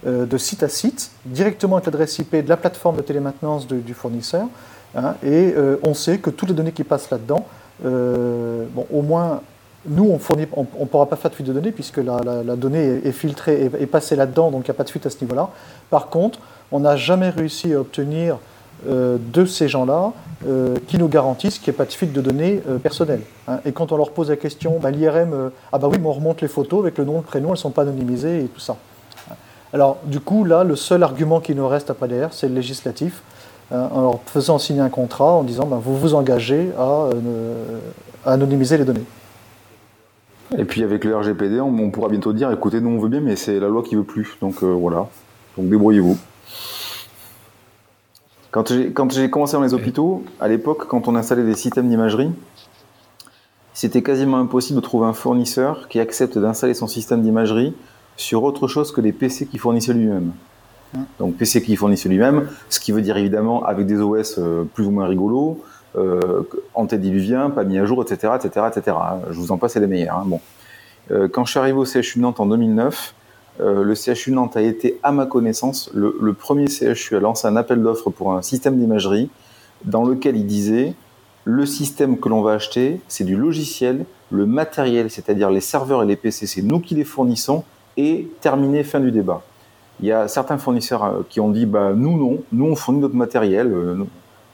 [0.07, 3.94] euh, de site à site, directement avec l'adresse IP de la plateforme de télémaintenance du
[3.94, 4.46] fournisseur.
[4.94, 7.46] Hein, et euh, on sait que toutes les données qui passent là-dedans,
[7.82, 9.42] bon, au moins,
[9.88, 10.18] nous,
[10.52, 13.86] on ne pourra pas faire de fuite de données puisque la, donnée est, filtrée et
[13.86, 15.50] passée là-dedans, donc il n'y a pas de fuite à ce niveau-là.
[15.90, 16.40] Par contre,
[16.72, 18.38] on n'a jamais réussi à obtenir
[18.88, 20.12] euh, de ces gens-là
[20.45, 23.22] euh, qui nous garantissent qu'il n'y ait pas de fuite de données euh, personnelles.
[23.49, 23.61] Hein.
[23.64, 26.43] Et quand on leur pose la question, bah, l'IRM, ah bah oui, mais on remonte
[26.43, 28.76] les photos avec le nom, le prénom, elles ne sont pas anonymisées et tout ça.
[29.72, 33.22] Alors du coup, là, le seul argument qui nous reste après derrière, c'est le législatif,
[33.72, 37.09] hein, en leur faisant signer un contrat en disant, bah, vous vous engagez à,
[38.26, 39.05] anonymiser les données.
[40.59, 43.37] Et puis avec le RGPD, on, pourra bientôt dire, écoutez, nous on veut bien, mais
[43.37, 44.37] c'est la loi qui veut plus.
[44.43, 45.07] Donc voilà,
[45.57, 46.18] donc débrouillez-vous.
[48.57, 52.30] Quand j'ai commencé dans les hôpitaux, à l'époque, quand on installait des systèmes d'imagerie,
[53.74, 57.74] c'était quasiment impossible de trouver un fournisseur qui accepte d'installer son système d'imagerie
[58.16, 60.32] sur autre chose que les PC qui fournissaient lui-même.
[60.96, 61.00] Hein.
[61.18, 64.86] Donc PC qui fournissait lui-même, ce qui veut dire évidemment avec des OS euh, plus
[64.86, 65.62] ou moins rigolos,
[65.96, 68.96] euh, antédiluviens, pas mis à jour, etc., etc., etc.
[69.28, 70.16] Je vous en passe les meilleurs.
[70.16, 70.24] Hein.
[70.24, 70.40] Bon.
[71.11, 73.14] Euh, quand je suis arrivé au CHU Nantes en 2009,
[73.61, 77.57] euh, le CHU Nantes a été, à ma connaissance, le, premier CHU à lancer un
[77.57, 79.30] appel d'offres pour un système d'imagerie
[79.84, 80.94] dans lequel il disait
[81.44, 86.07] le système que l'on va acheter, c'est du logiciel, le matériel, c'est-à-dire les serveurs et
[86.07, 87.62] les PC, c'est nous qui les fournissons,
[87.96, 89.42] et terminé, fin du débat.
[90.00, 93.00] Il y a certains fournisseurs euh, qui ont dit bah, nous non, nous on fournit
[93.00, 94.04] notre matériel, euh,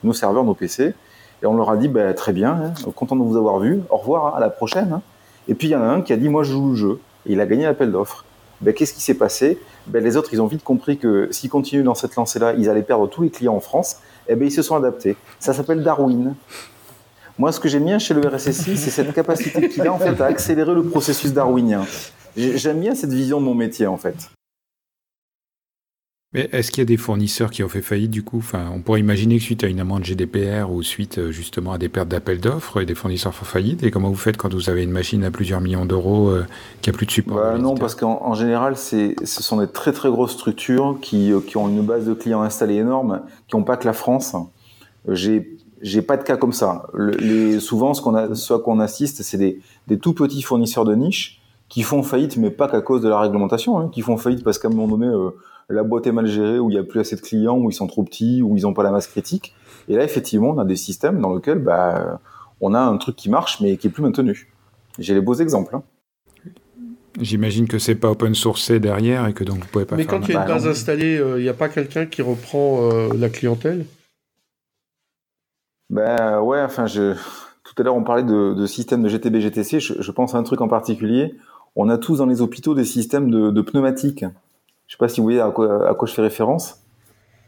[0.05, 0.95] nos serveurs, nos PC,
[1.43, 3.97] et on leur a dit bah, très bien, hein, content de vous avoir vu, au
[3.97, 4.93] revoir, hein, à la prochaine.
[4.93, 5.03] Hein.
[5.49, 7.01] Et puis il y en a un qui a dit moi je joue le jeu,
[7.27, 8.25] et il a gagné l'appel d'offres.
[8.63, 9.59] Ben, qu'est-ce qui s'est passé?
[9.87, 12.83] Ben, Les autres, ils ont vite compris que s'ils continuent dans cette lancée-là, ils allaient
[12.83, 13.97] perdre tous les clients en France.
[14.29, 15.17] Et eh ben, ils se sont adaptés.
[15.41, 16.35] Ça s'appelle Darwin.
[17.39, 20.21] Moi, ce que j'aime bien chez le RSSI, c'est cette capacité qu'il a en fait
[20.21, 21.85] à accélérer le processus darwinien.
[22.37, 24.15] J'aime bien cette vision de mon métier en fait.
[26.35, 28.39] Mais est-ce qu'il y a des fournisseurs qui ont fait faillite du coup?
[28.39, 31.79] Enfin, On pourrait imaginer que suite à une amende GDPR ou suite euh, justement à
[31.79, 33.83] des pertes d'appels d'offres, des fournisseurs font faillite.
[33.83, 36.47] Et comment vous faites quand vous avez une machine à plusieurs millions d'euros euh,
[36.81, 40.09] qui a plus de support bah, Non, parce qu'en général, ce sont des très très
[40.09, 43.77] grosses structures qui, euh, qui, ont une base de clients installée énorme, qui n'ont pas
[43.77, 44.35] que la France.
[45.09, 46.87] J'ai j'ai pas de cas comme ça.
[46.95, 50.95] les, souvent, ce qu'on a, ce qu'on assiste, c'est des, des, tout petits fournisseurs de
[50.95, 54.45] niche qui font faillite, mais pas qu'à cause de la réglementation, hein, qui font faillite
[54.45, 55.13] parce qu'à un moment donné,
[55.73, 57.75] la boîte est mal gérée, où il n'y a plus assez de clients, où ils
[57.75, 59.55] sont trop petits, où ils n'ont pas la masse critique.
[59.89, 62.21] Et là, effectivement, on a des systèmes dans lesquels bah,
[62.61, 64.53] on a un truc qui marche, mais qui est plus maintenu.
[64.99, 65.77] J'ai les beaux exemples.
[65.77, 65.83] Hein.
[67.21, 69.97] J'imagine que c'est pas open sourcé derrière et que donc vous pouvez pas.
[69.97, 72.91] Mais quand il y a une base installée, il n'y a pas quelqu'un qui reprend
[72.91, 73.85] euh, la clientèle?
[75.91, 77.15] Ben ouais, enfin, je...
[77.65, 79.79] tout à l'heure on parlait de, système de GTB GTC.
[79.81, 81.35] Je, pense à un truc en particulier.
[81.77, 84.25] On a tous dans les hôpitaux des systèmes de, de pneumatiques.
[84.93, 86.83] Je sais pas si vous voyez à quoi, je fais référence.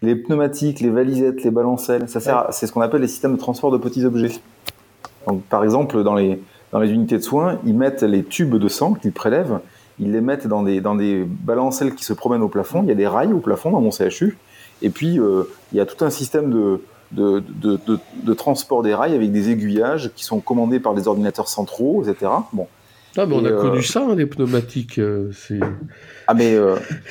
[0.00, 3.38] Les pneumatiques, les valisettes, les balancelles, ça sert, c'est ce qu'on appelle les systèmes de
[3.38, 4.32] transport de petits objets.
[5.26, 6.42] Donc, par exemple, dans les,
[6.72, 9.60] dans les unités de soins, ils mettent les tubes de sang qu'ils prélèvent,
[9.98, 12.82] ils les mettent dans des, dans des balancelles qui se promènent au plafond.
[12.82, 14.38] Il y a des rails au plafond dans mon CHU.
[14.80, 15.42] Et puis, euh,
[15.72, 16.80] il y a tout un système de,
[17.12, 22.04] de, de, transport des rails avec des aiguillages qui sont commandés par des ordinateurs centraux,
[22.04, 22.32] etc.
[22.54, 22.68] Bon.
[23.16, 25.00] Ah, mais on a connu ça, hein, les pneumatiques.
[26.26, 26.56] ah, mais.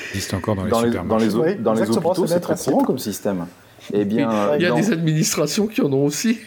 [0.09, 2.99] existe encore dans les dans les, dans les, dans les hôpitaux, c'est très courant comme
[2.99, 3.45] système.
[3.93, 6.39] Eh bien, il y a des administrations qui en ont aussi.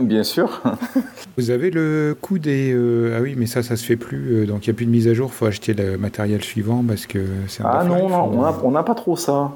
[0.00, 0.60] Bien sûr.
[1.36, 2.72] Vous avez le coût des...
[2.72, 4.42] Euh, ah oui, mais ça, ça se fait plus.
[4.42, 5.30] Euh, donc il n'y a plus de mise à jour.
[5.32, 8.82] Il faut acheter le matériel suivant parce que c'est un Ah non, non, on n'a
[8.82, 9.52] pas trop ça.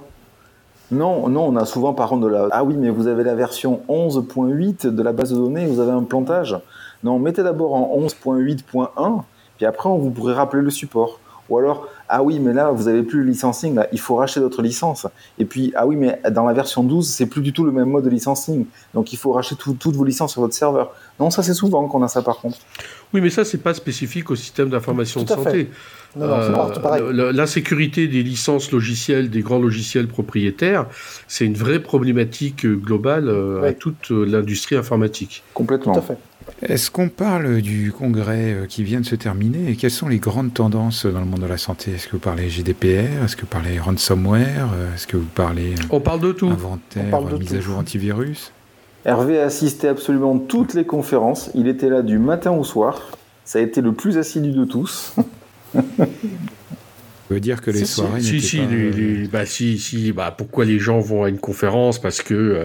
[0.90, 2.48] Non, non, on a souvent par contre de la...
[2.50, 5.90] Ah oui, mais vous avez la version 11.8 de la base de données, vous avez
[5.90, 6.56] un plantage.
[7.02, 9.22] Non, mettez d'abord en 11.8.1,
[9.58, 11.20] puis après on vous pourrez rappeler le support.
[11.48, 14.40] Ou alors, ah oui, mais là, vous n'avez plus le licensing, là, il faut racheter
[14.40, 15.06] d'autres licences.
[15.38, 17.88] Et puis, ah oui, mais dans la version 12, c'est plus du tout le même
[17.88, 18.66] mode de licensing.
[18.92, 20.92] Donc, il faut racheter toutes vos licences sur votre serveur.
[21.18, 22.58] Non, ça, c'est souvent qu'on a ça, par contre.
[23.14, 25.70] Oui, mais ça, c'est pas spécifique au système d'information de santé.
[26.18, 30.86] Euh, l'insécurité des licences logicielles, des grands logiciels propriétaires,
[31.28, 35.42] c'est une vraie problématique globale euh, à toute l'industrie informatique.
[35.54, 35.94] Complètement.
[35.94, 36.18] Tout à fait.
[36.62, 40.18] Est-ce qu'on parle du congrès euh, qui vient de se terminer et quelles sont les
[40.18, 41.92] grandes tendances dans le monde de la santé?
[41.92, 44.68] Est-ce que vous parlez GDPR Est-ce que vous parlez ransomware?
[44.94, 46.48] Est-ce que vous parlez euh, On parle de tout.
[46.48, 48.52] inventaire, mise à jour antivirus?
[49.04, 51.50] Hervé a assisté à absolument toutes les conférences.
[51.54, 53.10] Il était là du matin au soir.
[53.44, 55.14] Ça a été le plus assidu de tous.
[57.30, 61.00] veut dire que les soirées si si, euh, bah, si si bah pourquoi les gens
[61.00, 62.00] vont à une conférence?
[62.00, 62.64] Parce que euh,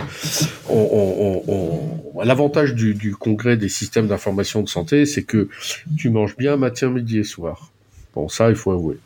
[0.69, 5.49] on, l'avantage du, du, congrès des systèmes d'information de santé c'est que
[5.97, 7.71] tu manges bien matin midi et soir.
[8.15, 8.97] Bon ça il faut avouer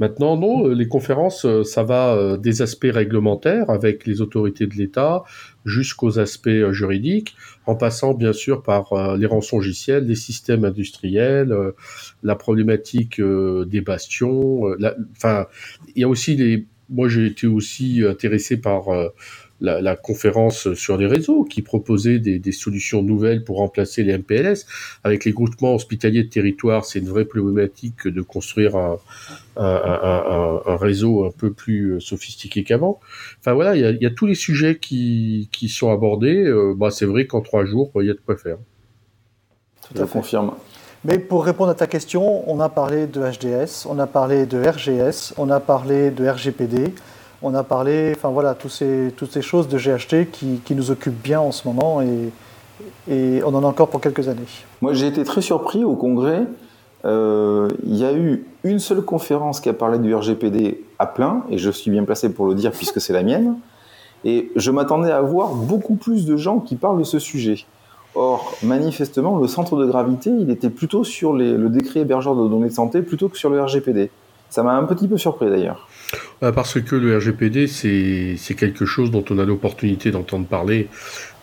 [0.00, 5.22] Maintenant, non, euh, les conférences, ça va des aspects réglementaires avec les autorités de l'État
[5.64, 7.36] jusqu'aux aspects juridiques
[7.66, 11.72] en passant bien sûr par euh, les rançongiciels, les systèmes industriels, euh,
[12.22, 14.62] la problématique euh, des bastions.
[15.16, 15.46] Enfin,
[15.94, 16.66] il y a aussi les.
[16.88, 18.88] Moi, j'ai été aussi intéressé par
[19.60, 24.66] la, conférence sur les réseaux qui proposait des, solutions nouvelles pour remplacer les MPLS.
[25.04, 28.98] Avec les groupements hospitaliers de territoire, c'est une vraie problématique de construire un,
[30.76, 33.00] réseau un peu plus sophistiqué qu'avant.
[33.40, 36.44] Enfin voilà, il y a, tous les sujets qui, sont abordés.
[36.44, 38.56] Euh, bah, c'est vrai qu'en trois jours, il y a de quoi faire.
[39.82, 40.52] Tout à Je confirme.
[41.04, 44.58] Mais pour répondre à ta question, on a parlé de HDS, on a parlé de
[44.62, 46.92] RGS, on a parlé de RGPD,
[47.42, 51.52] on a parlé, enfin voilà, toutes ces choses de GHT qui, nous occupent bien en
[51.52, 52.32] ce moment et,
[53.44, 54.40] on en a encore pour quelques années.
[54.80, 56.44] Moi j'ai été très surpris au congrès.
[57.04, 61.44] Euh, il y a eu une seule conférence qui a parlé du RGPD à plein,
[61.50, 63.56] et je suis bien placé pour le dire puisque c'est la mienne.
[64.24, 67.64] Et je m'attendais à voir beaucoup plus de gens qui parlent de ce sujet.
[68.14, 72.68] Or, manifestement, le centre de gravité, il était plutôt sur le décret hébergeur de données
[72.68, 74.10] de santé plutôt que sur le RGPD.
[74.50, 75.88] Ça m'a un petit peu surpris d'ailleurs.
[76.42, 80.88] Euh, parce que le RGPD, c'est quelque chose dont on a l'opportunité d'entendre parler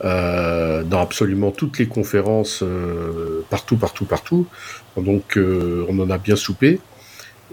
[0.04, 4.48] euh, dans absolument toutes les conférences, euh, partout, partout, partout.
[4.98, 6.80] Donc, on en a bien soupé.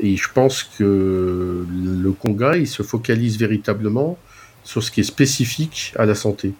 [0.00, 4.18] Et je pense que le congrès, il se focalise véritablement
[4.64, 6.54] sur ce qui est spécifique à la santé.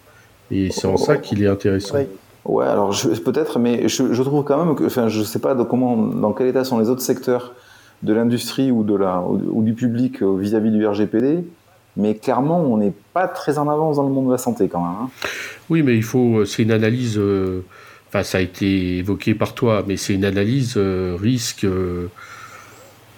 [0.50, 1.96] Et c'est en ça qu'il est intéressant.
[2.44, 2.94] Ouais, alors
[3.24, 6.62] peut-être, mais je, trouve quand même que, enfin, je sais pas comment, dans quel état
[6.62, 7.54] sont les autres secteurs
[8.04, 11.44] de l'industrie ou, de la, ou du public euh, vis-à-vis du RGPD,
[11.96, 14.82] mais clairement, on n'est pas très en avance dans le monde de la santé quand
[14.82, 14.96] même.
[15.02, 15.10] Hein.
[15.70, 17.64] Oui, mais il faut, euh, c'est une analyse, euh,
[18.08, 21.66] enfin ça a été évoqué par toi, mais c'est une analyse risque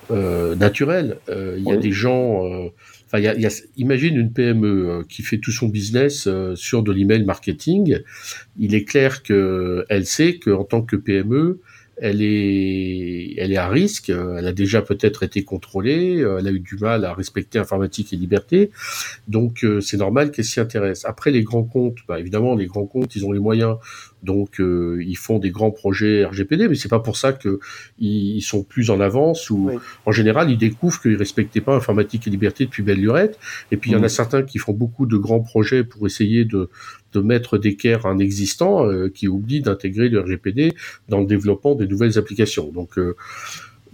[0.09, 1.18] naturel.
[1.28, 2.43] Il y a des gens,
[3.07, 7.99] enfin, y a, imagine une PME qui fait tout son business sur de l'email marketing.
[8.57, 11.59] Il est clair qu'elle sait qu'en tant que PME,
[11.97, 14.11] elle est, elle est à risque.
[14.11, 16.24] Elle a déjà peut-être été contrôlée.
[16.38, 18.70] Elle a eu du mal à respecter informatique et liberté.
[19.28, 21.05] Donc, euh, c'est normal qu'elle s'y intéresse.
[21.05, 23.76] Après, les grands comptes, bah, évidemment, les grands comptes, ils ont les moyens
[24.22, 27.60] donc euh, ils font des grands projets RGPD, mais c'est pas pour ça que
[27.98, 29.70] ils sont plus en avance ou
[30.04, 33.38] en général ils découvrent qu'ils respectaient pas informatique et liberté depuis belle lurette.
[33.70, 36.44] Et puis il y en a certains qui font beaucoup de grands projets pour essayer
[36.44, 36.70] de
[37.12, 40.74] de mettre d'équerre un existant euh, qui oublie d'intégrer le RGPD
[41.08, 42.70] dans le développement des nouvelles applications.
[42.72, 43.16] Donc euh,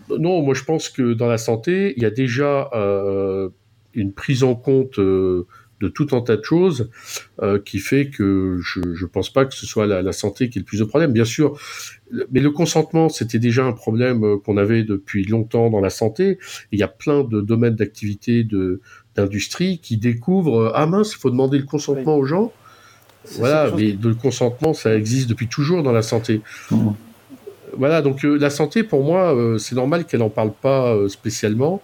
[0.08, 2.70] non, moi je pense que dans la santé, il y a déjà
[3.94, 4.98] une prise en compte
[5.82, 6.88] de tout un tas de choses
[7.42, 10.60] euh, qui fait que je ne pense pas que ce soit la, santé qui est
[10.60, 11.12] le plus de problème.
[11.12, 11.58] Bien sûr,
[12.30, 16.38] mais le consentement, c'était déjà un problème euh, qu'on avait depuis longtemps dans la santé.
[16.70, 18.80] il y a plein de domaines d'activité, de
[19.14, 22.52] d'industrie qui découvrent euh, ah mince, il faut demander le consentement aux gens.
[23.38, 26.40] Voilà, mais le consentement, ça existe depuis toujours dans la santé.
[26.70, 26.88] Mmh.
[27.76, 31.80] Voilà, donc la santé, pour moi, c'est normal qu'elle n'en parle pas spécialement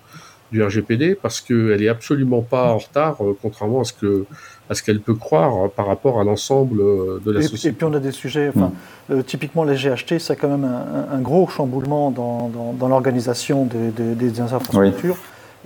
[0.52, 4.24] du RGPD parce qu'elle est absolument pas en retard, euh, contrairement à ce que
[4.70, 6.78] à ce qu'elle peut croire par rapport à l'ensemble
[7.24, 7.68] de la société.
[7.68, 8.70] Et puis on a des sujets, enfin,
[9.08, 9.22] mm.
[9.22, 10.70] typiquement les GHT, c'est quand même
[11.10, 15.16] un, gros chamboulement dans, dans, l'organisation des, des, infrastructures.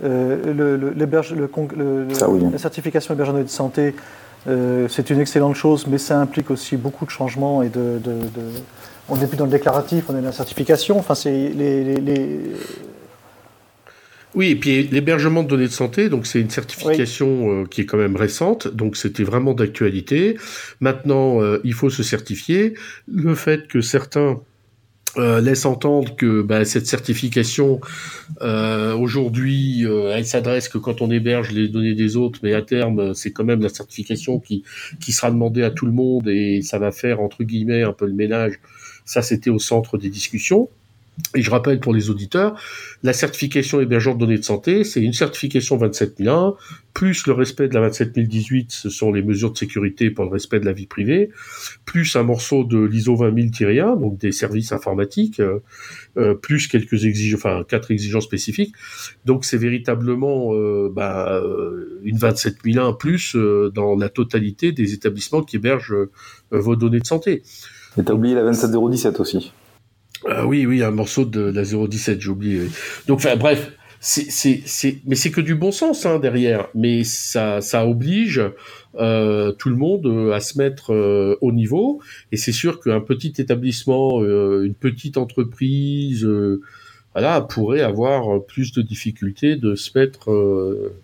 [0.03, 3.93] Euh, le, le, le, La certification hébergement de santé,
[4.47, 7.99] euh, c'est une excellente chose, mais ça implique aussi beaucoup de changements et de.
[9.07, 10.97] on n'est plus dans le déclaratif, on est dans la certification.
[10.97, 12.39] Enfin, c'est les,
[14.35, 17.85] Oui, et puis l'hébergement de données de santé, donc c'est une certification euh, qui est
[17.85, 20.37] quand même récente, donc c'était vraiment d'actualité.
[20.79, 22.73] Maintenant, il faut se certifier.
[23.07, 24.39] Le fait que certains
[25.17, 27.79] euh, laisse entendre que bah, cette certification
[28.41, 32.63] euh, aujourd'hui euh, elle s'adresse que quand on héberge les données des autres mais à
[32.63, 34.63] terme c'est quand même la certification qui
[34.99, 38.07] qui sera demandée à tout le monde et ça va faire entre guillemets un peu
[38.07, 38.53] le ménage
[39.05, 40.67] ça c'était au centre des discussions
[41.35, 42.59] et je rappelle pour les auditeurs,
[43.03, 46.55] la certification hébergeur de données de santé, c'est une certification 27001,
[46.93, 50.59] plus le respect de la 27018, ce sont les mesures de sécurité pour le respect
[50.59, 51.29] de la vie privée,
[51.85, 55.59] plus un morceau de l'ISO 20000-1, donc des services informatiques, euh,
[56.17, 58.73] euh, plus quelques exigences, enfin quatre exigences spécifiques.
[59.25, 61.41] Donc c'est véritablement euh, bah,
[62.03, 63.35] une 27001 plus
[63.73, 65.95] dans la totalité des établissements qui hébergent
[66.51, 67.43] vos données de santé.
[67.97, 69.51] Et t'as oublié la 27017 aussi.
[70.29, 72.61] Ah oui, oui, un morceau de la 017, j'ai oublié.
[73.07, 76.67] Donc, bref, c'est, c'est, c'est, mais c'est que du bon sens hein, derrière.
[76.75, 78.41] Mais ça, ça oblige
[78.95, 82.01] euh, tout le monde euh, à se mettre euh, au niveau.
[82.31, 86.27] Et c'est sûr qu'un petit établissement, une petite entreprise,
[87.13, 90.29] voilà, pourrait avoir plus de difficultés de se mettre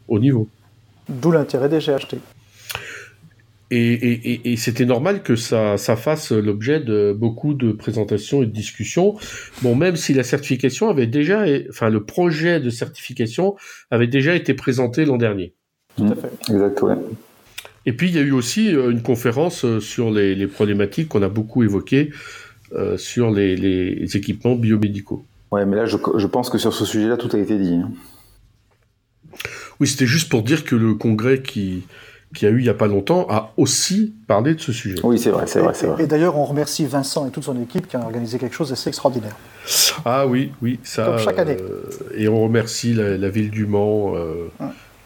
[0.07, 0.49] au niveau.
[1.07, 2.17] D'où l'intérêt des GHT.
[3.71, 9.15] Et, c'était normal que ça, ça fasse l'objet de beaucoup de présentations et de discussions.
[9.61, 13.55] Bon, même si la certification avait déjà, enfin le projet de certification
[13.91, 15.53] avait déjà été présenté l'an dernier.
[15.97, 16.31] Tout à fait.
[16.51, 16.83] Exact,
[17.85, 21.21] Et puis il y a eu aussi euh, une conférence euh, sur les, problématiques qu'on
[21.21, 22.11] a beaucoup évoquées
[22.73, 25.23] euh, sur les, équipements biomédicaux.
[25.51, 27.75] Ouais, mais là je, je pense que sur ce sujet-là tout a été dit.
[27.75, 27.91] Hein.
[29.79, 31.83] Oui, c'était juste pour dire que le congrès qui
[32.33, 34.97] qui a eu il n'y a pas longtemps, a aussi parlé de ce sujet.
[35.03, 36.03] Oui, c'est vrai, c'est vrai, vrai.
[36.03, 38.89] Et, d'ailleurs, on remercie Vincent et toute son équipe qui ont organisé quelque chose d'assez
[38.89, 39.35] extraordinaire.
[40.05, 41.05] Ah oui, oui, ça.
[41.05, 41.57] Comme chaque année.
[41.59, 44.49] Euh, et on remercie la, ville du Mans euh,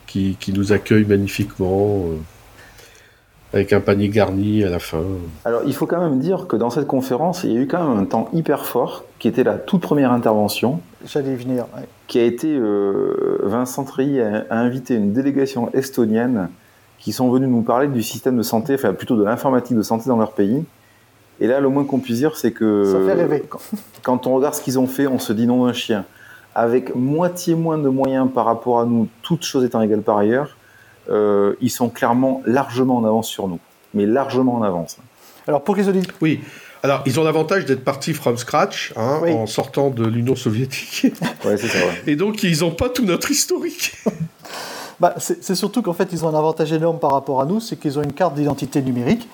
[0.06, 2.06] qui, qui, nous accueille magnifiquement.
[2.08, 2.18] Euh,
[3.56, 5.04] avec un panier garni à la fin.
[5.46, 7.88] Alors, il faut quand même dire que dans cette conférence, il y a eu quand
[7.88, 10.80] même un temps hyper fort, qui était la toute première intervention.
[11.06, 11.68] J'allais venir.
[12.08, 12.60] Qui a été
[13.44, 16.50] Vincent Treilly a invité une délégation estonienne
[17.04, 20.08] qui sont venus nous parler du système de santé, enfin plutôt de l'informatique de santé
[20.08, 20.64] dans leur pays.
[21.42, 23.44] Et là, le moins qu'on puisse dire, c'est que Ça fait rêver.
[24.04, 26.06] quand on regarde ce qu'ils ont fait, on se dit non d'un chien.
[26.56, 30.56] Avec moitié moins de moyens par rapport à nous, toutes choses étant égales par ailleurs,
[31.10, 33.60] euh, ils sont clairement largement en avance sur nous,
[33.94, 34.98] mais largement en avance.
[35.48, 36.16] Alors pour les auditeurs.
[36.22, 36.40] Oui.
[36.84, 41.14] Alors, ils ont l'avantage d'être partis from scratch, hein, en sortant de l'Union soviétique.
[41.46, 41.80] ouais, c'est ça.
[41.80, 42.04] Ouais.
[42.08, 43.94] Et donc, ils n'ont pas tout notre historique.
[45.00, 47.76] Bah, c'est surtout qu'en fait, ils ont un avantage énorme par rapport à nous, c'est
[47.76, 49.28] qu'ils ont une carte d'identité numérique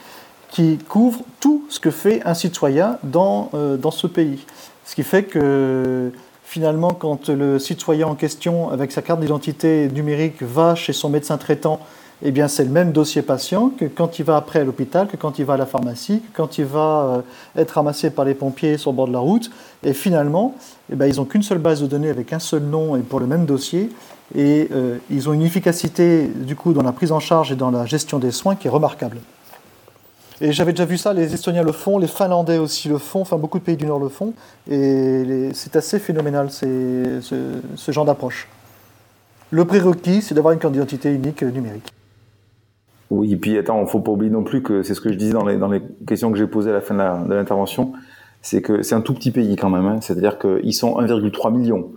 [0.49, 4.45] qui couvre tout ce que fait un citoyen dans, euh, dans ce pays.
[4.86, 6.12] Ce qui fait que
[6.43, 11.38] finalement, quand le citoyen en question, avec sa carte d'identité numérique, va chez son médecin
[11.38, 11.80] traitant,
[12.22, 15.16] eh bien, c'est le même dossier patient que quand il va après à l'hôpital, que
[15.16, 17.24] quand il va à la pharmacie, que quand il va
[17.57, 19.49] euh, être ramassé par les pompiers sur le bord de la route.
[19.84, 20.55] Et finalement,
[20.91, 23.22] eh bien, ils n'ont qu'une seule base de données avec un seul nom et pour
[23.22, 23.89] le même dossier
[24.36, 27.71] et euh, ils ont une efficacité du coup dans la prise en charge et dans
[27.71, 29.17] la gestion des soins qui est remarquable.
[30.41, 33.38] Et j'avais déjà vu ça, les Estoniens le font, les Finlandais aussi le font, enfin
[33.38, 34.34] beaucoup de pays du Nord le font,
[34.71, 37.19] et c'est assez phénoménal ce,
[37.75, 38.47] ce, genre d'approche.
[39.51, 41.91] Le prérequis, c'est d'avoir une carte d'identité unique numérique.
[43.09, 45.11] Oui, et puis attends, il ne faut pas oublier non plus que c'est ce que
[45.11, 47.91] je disais dans les, dans les questions que j'ai posées à la fin de l'intervention,
[48.41, 49.99] c'est que c'est un tout petit pays quand même, hein.
[49.99, 51.91] c'est-à-dire qu'ils sont 1,3 million.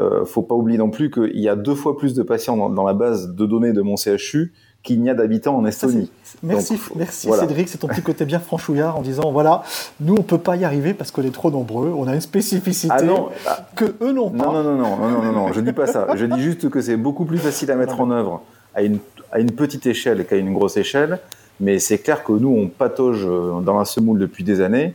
[0.00, 2.84] Euh, faut pas oublier non plus qu'il y a deux fois plus de patients dans,
[2.84, 6.10] la base de données de mon CHU qu'il n'y a d'habitants en Estonie.
[6.42, 9.62] merci, merci Cédric, c'est ton petit côté bien franchouillard en disant voilà,
[10.00, 12.92] nous on peut pas y arriver parce qu'on est trop nombreux, on a une spécificité
[12.92, 13.28] ah non,
[13.76, 14.46] que eux n'ont pas.
[14.46, 16.08] Non non non non non non non, je dis pas ça.
[16.16, 18.42] Je dis juste que c'est beaucoup plus facile à mettre en œuvre
[18.74, 18.98] à une
[19.30, 21.20] à une petite échelle qu'à une grosse échelle,
[21.60, 23.26] mais c'est clair que nous on patauge
[23.62, 24.94] dans la semoule depuis des années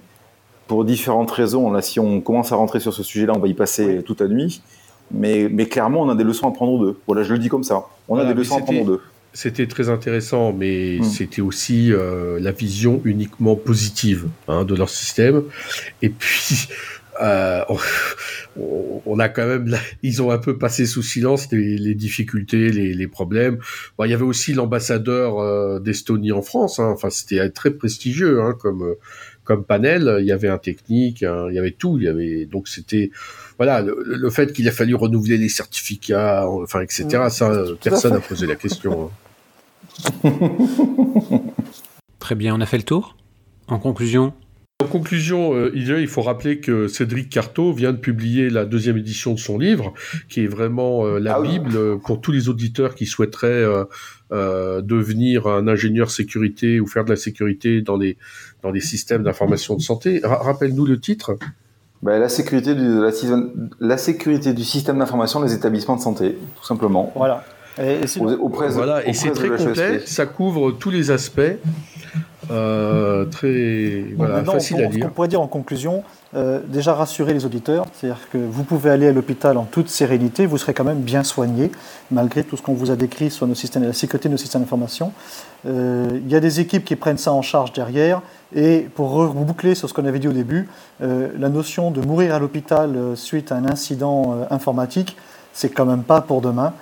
[0.67, 1.71] pour différentes raisons.
[1.71, 4.27] Là, si on commence à rentrer sur ce sujet-là, on va y passer toute la
[4.27, 4.61] nuit.
[5.12, 6.97] Mais, mais, clairement, on a des leçons à prendre d'eux.
[7.07, 7.86] Voilà, je le dis comme ça.
[8.07, 9.01] On a des leçons à prendre d'eux.
[9.34, 11.03] C'était très intéressant, mais hmm.
[11.03, 15.43] c'était aussi euh, la vision uniquement positive hein, de leur système.
[16.01, 16.68] Et puis,
[17.22, 17.62] euh,
[19.05, 23.60] on, a quand même, ils ont un peu passé sous silence les, difficultés, les, problèmes.
[23.97, 26.80] Bon, il y avait aussi l'ambassadeur euh, d'Estonie en France.
[26.80, 26.89] Hein.
[26.91, 28.95] Enfin, c'était très prestigieux hein, comme
[29.43, 30.18] comme panel.
[30.20, 31.97] Il y avait un technique, il y avait tout.
[31.97, 33.10] Il y avait donc c'était
[33.60, 37.05] voilà le, fait qu'il a fallu renouveler les certificats, enfin etc.
[37.26, 37.30] Mm.
[37.30, 39.12] Ça, personne n'a posé la question.
[40.24, 40.32] Hein.
[42.20, 43.18] Très bien, on a fait le tour.
[43.68, 44.34] En conclusion,
[44.82, 49.34] en conclusion, euh, il faut rappeler que Cédric Carto vient de publier la deuxième édition
[49.34, 49.93] de son livre,
[50.30, 53.66] qui est vraiment euh, la ah Bible euh, pour tous les auditeurs qui souhaiteraient
[54.32, 58.16] devenir un ingénieur sécurité ou faire de la sécurité dans les,
[58.62, 60.22] dans les systèmes d'information de santé.
[60.24, 61.38] Rappelle-nous le titre.
[62.01, 63.01] Ben, la, sécurité du,
[63.81, 67.11] la sécurité du système d'information des établissements de santé, tout simplement.
[67.15, 67.43] Voilà.
[67.82, 68.01] Et,
[68.71, 71.41] voilà, et c'est très complet, ça couvre tous les aspects.
[72.51, 75.03] Euh, très voilà, facile à dire.
[75.03, 76.03] Ce qu'on pourrait dire en conclusion,
[76.36, 80.47] euh, déjà rassurer les auditeurs, c'est-à-dire que vous pouvez aller à l'hôpital en toute sérénité,
[80.47, 81.71] vous serez quand même bien soigné,
[82.09, 84.61] malgré tout ce qu'on vous a décrit sur nos systèmes, la sécurité de nos systèmes
[84.61, 85.11] d'information.
[85.67, 88.21] Euh, il y a des équipes qui prennent ça en charge derrière,
[88.55, 90.67] et pour reboucler sur ce qu'on avait dit au début,
[91.01, 95.15] la notion de mourir à l'hôpital suite à un incident informatique,
[95.53, 96.73] c'est quand même pas pour demain.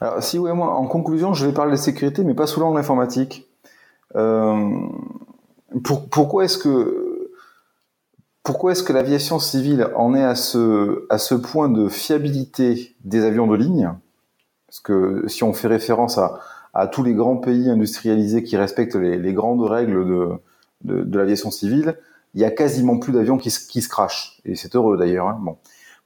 [0.00, 2.78] Alors, si oui, moi, en conclusion, je vais parler de sécurité, mais pas sous l'angle
[2.78, 3.46] informatique.
[4.16, 4.70] Euh,
[5.84, 7.30] pour, pourquoi est-ce que
[8.42, 13.24] pourquoi est-ce que l'aviation civile en est à ce à ce point de fiabilité des
[13.24, 13.92] avions de ligne?
[14.66, 19.32] Parce que si on fait référence à, tous les grands pays industrialisés qui respectent les,
[19.32, 20.28] grandes règles de,
[20.84, 21.98] de, de l'aviation civile,
[22.34, 24.40] il y a quasiment plus d'avions qui, qui, se crachent.
[24.44, 25.26] Et c'est heureux d'ailleurs.
[25.26, 25.38] Hein.
[25.42, 25.56] Bon.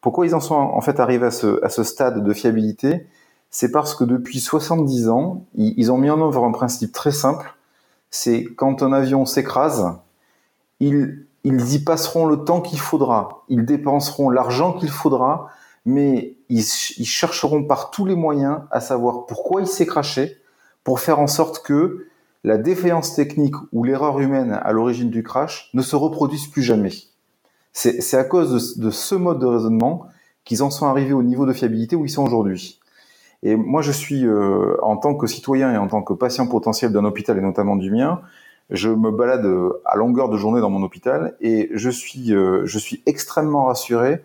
[0.04, 3.06] Pourquoi ils en sont en fait arrivés à ce, stade de fiabilité?
[3.48, 7.54] C'est parce que depuis 70 ans, ils ont mis en œuvre un principe très simple.
[8.10, 9.96] C'est quand un avion s'écrase,
[10.78, 15.48] ils, y passeront le temps qu'il faudra, ils dépenseront l'argent qu'il faudra,
[15.86, 20.36] mais ils, chercheront par tous les moyens à savoir pourquoi il s'est craché,
[20.84, 22.08] pour faire en sorte que
[22.44, 26.92] la défaillance technique ou l'erreur humaine à l'origine du crash ne se reproduise plus jamais.
[27.74, 30.06] C'est à cause de, ce mode de raisonnement
[30.44, 32.80] qu'ils en sont arrivés au niveau de fiabilité où ils sont aujourd'hui.
[33.42, 36.92] Et moi, je suis, euh, en tant que citoyen et en tant que patient potentiel
[36.92, 38.22] d'un hôpital et notamment du mien,
[38.70, 42.62] je me balade euh, à longueur de journée dans mon hôpital et je suis, euh,
[42.64, 44.22] je suis extrêmement rassuré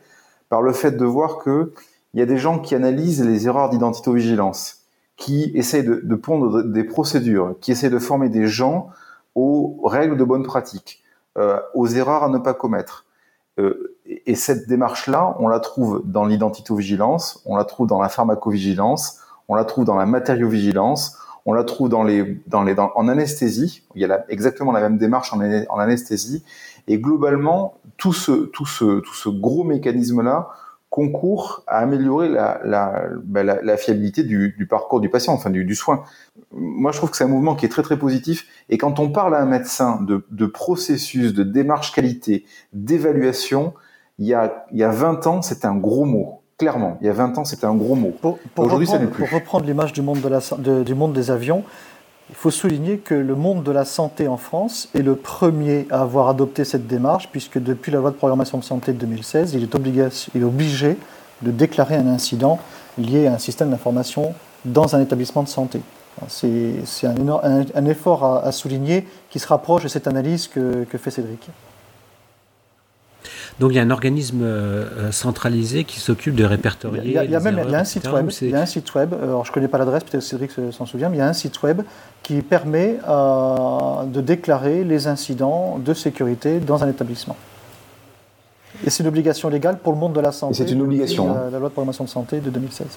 [0.47, 1.73] par le fait de voir que
[2.13, 4.85] il y a des gens qui analysent les erreurs d'identité-vigilance,
[5.17, 8.89] qui essayent de, de pondre des procédures, qui essayent de former des gens
[9.35, 11.03] aux règles de bonne pratique,
[11.37, 13.05] euh, aux erreurs à ne pas commettre.
[13.59, 13.95] Euh,
[14.25, 19.55] et cette démarche-là, on la trouve dans l'identito-vigilance, on la trouve dans la pharmacovigilance, on
[19.55, 23.83] la trouve dans la matériovigilance, on la trouve en anesthésie.
[23.95, 25.39] Il y a exactement la même démarche en,
[25.79, 26.43] anesthésie.
[26.87, 30.49] Et globalement, tout ce gros mécanisme-là
[30.89, 35.49] concourt à améliorer la, la, bah, la, la fiabilité du, du, parcours du patient, enfin
[35.49, 36.03] du, du, soin.
[36.51, 38.47] Moi, je trouve que c'est un mouvement qui est très très positif.
[38.69, 43.73] Et quand on parle à un médecin de, de processus, de démarche qualité, d'évaluation,
[44.17, 46.41] il y a, il y a 20 ans, c'était un gros mot.
[46.57, 48.13] Clairement, il y a 20 ans, c'était un gros mot.
[48.57, 49.25] Aujourd'hui, ça n'est plus.
[49.25, 51.63] Pour reprendre l'image du, monde de la, de, du monde des avions,
[52.29, 56.01] il faut souligner que le monde de la santé en France est le premier à
[56.01, 59.63] avoir adopté cette démarche, puisque depuis la loi de programmation de santé de 2016, il
[59.63, 60.97] est, il est obligé
[61.41, 62.59] de déclarer un incident
[62.97, 64.33] lié à un système d'information
[64.65, 65.81] dans un établissement de santé.
[66.27, 71.49] C'est un, effort à, souligner qui se rapproche de cette analyse que fait Cédric.
[73.59, 77.01] Donc il y a un organisme euh, euh, centralisé qui s'occupe de répertorier.
[77.03, 78.29] Il y a, il y a même il y a un site web.
[78.41, 79.13] Il y a un site web.
[79.21, 81.61] Alors je connais pas l'adresse, peut-être Cédric s'en souvient, mais il y a un site
[81.61, 81.81] web
[82.23, 87.35] qui permet euh, de déclarer les incidents de sécurité dans un établissement.
[88.85, 90.53] Et c'est une obligation légale pour le monde de la santé.
[90.53, 91.33] C'est une obligation.
[91.33, 91.49] La, hein.
[91.51, 92.87] la loi de programmation de santé de 2016.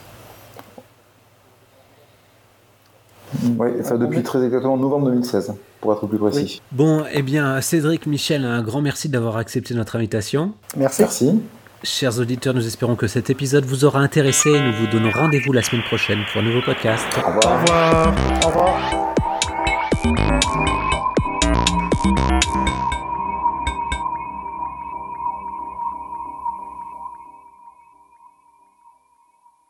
[3.59, 6.61] Oui, enfin depuis très exactement novembre 2016, pour être plus précis.
[6.73, 10.53] Bon, eh bien, Cédric, Michel, un grand merci d'avoir accepté notre invitation.
[10.77, 11.03] Merci.
[11.03, 11.41] Merci.
[11.85, 14.51] Chers auditeurs, nous espérons que cet épisode vous aura intéressé.
[14.51, 17.05] Nous vous donnons rendez-vous la semaine prochaine pour un nouveau podcast.
[17.17, 17.45] Au revoir.
[17.45, 18.15] Au revoir.
[18.45, 19.15] Au revoir.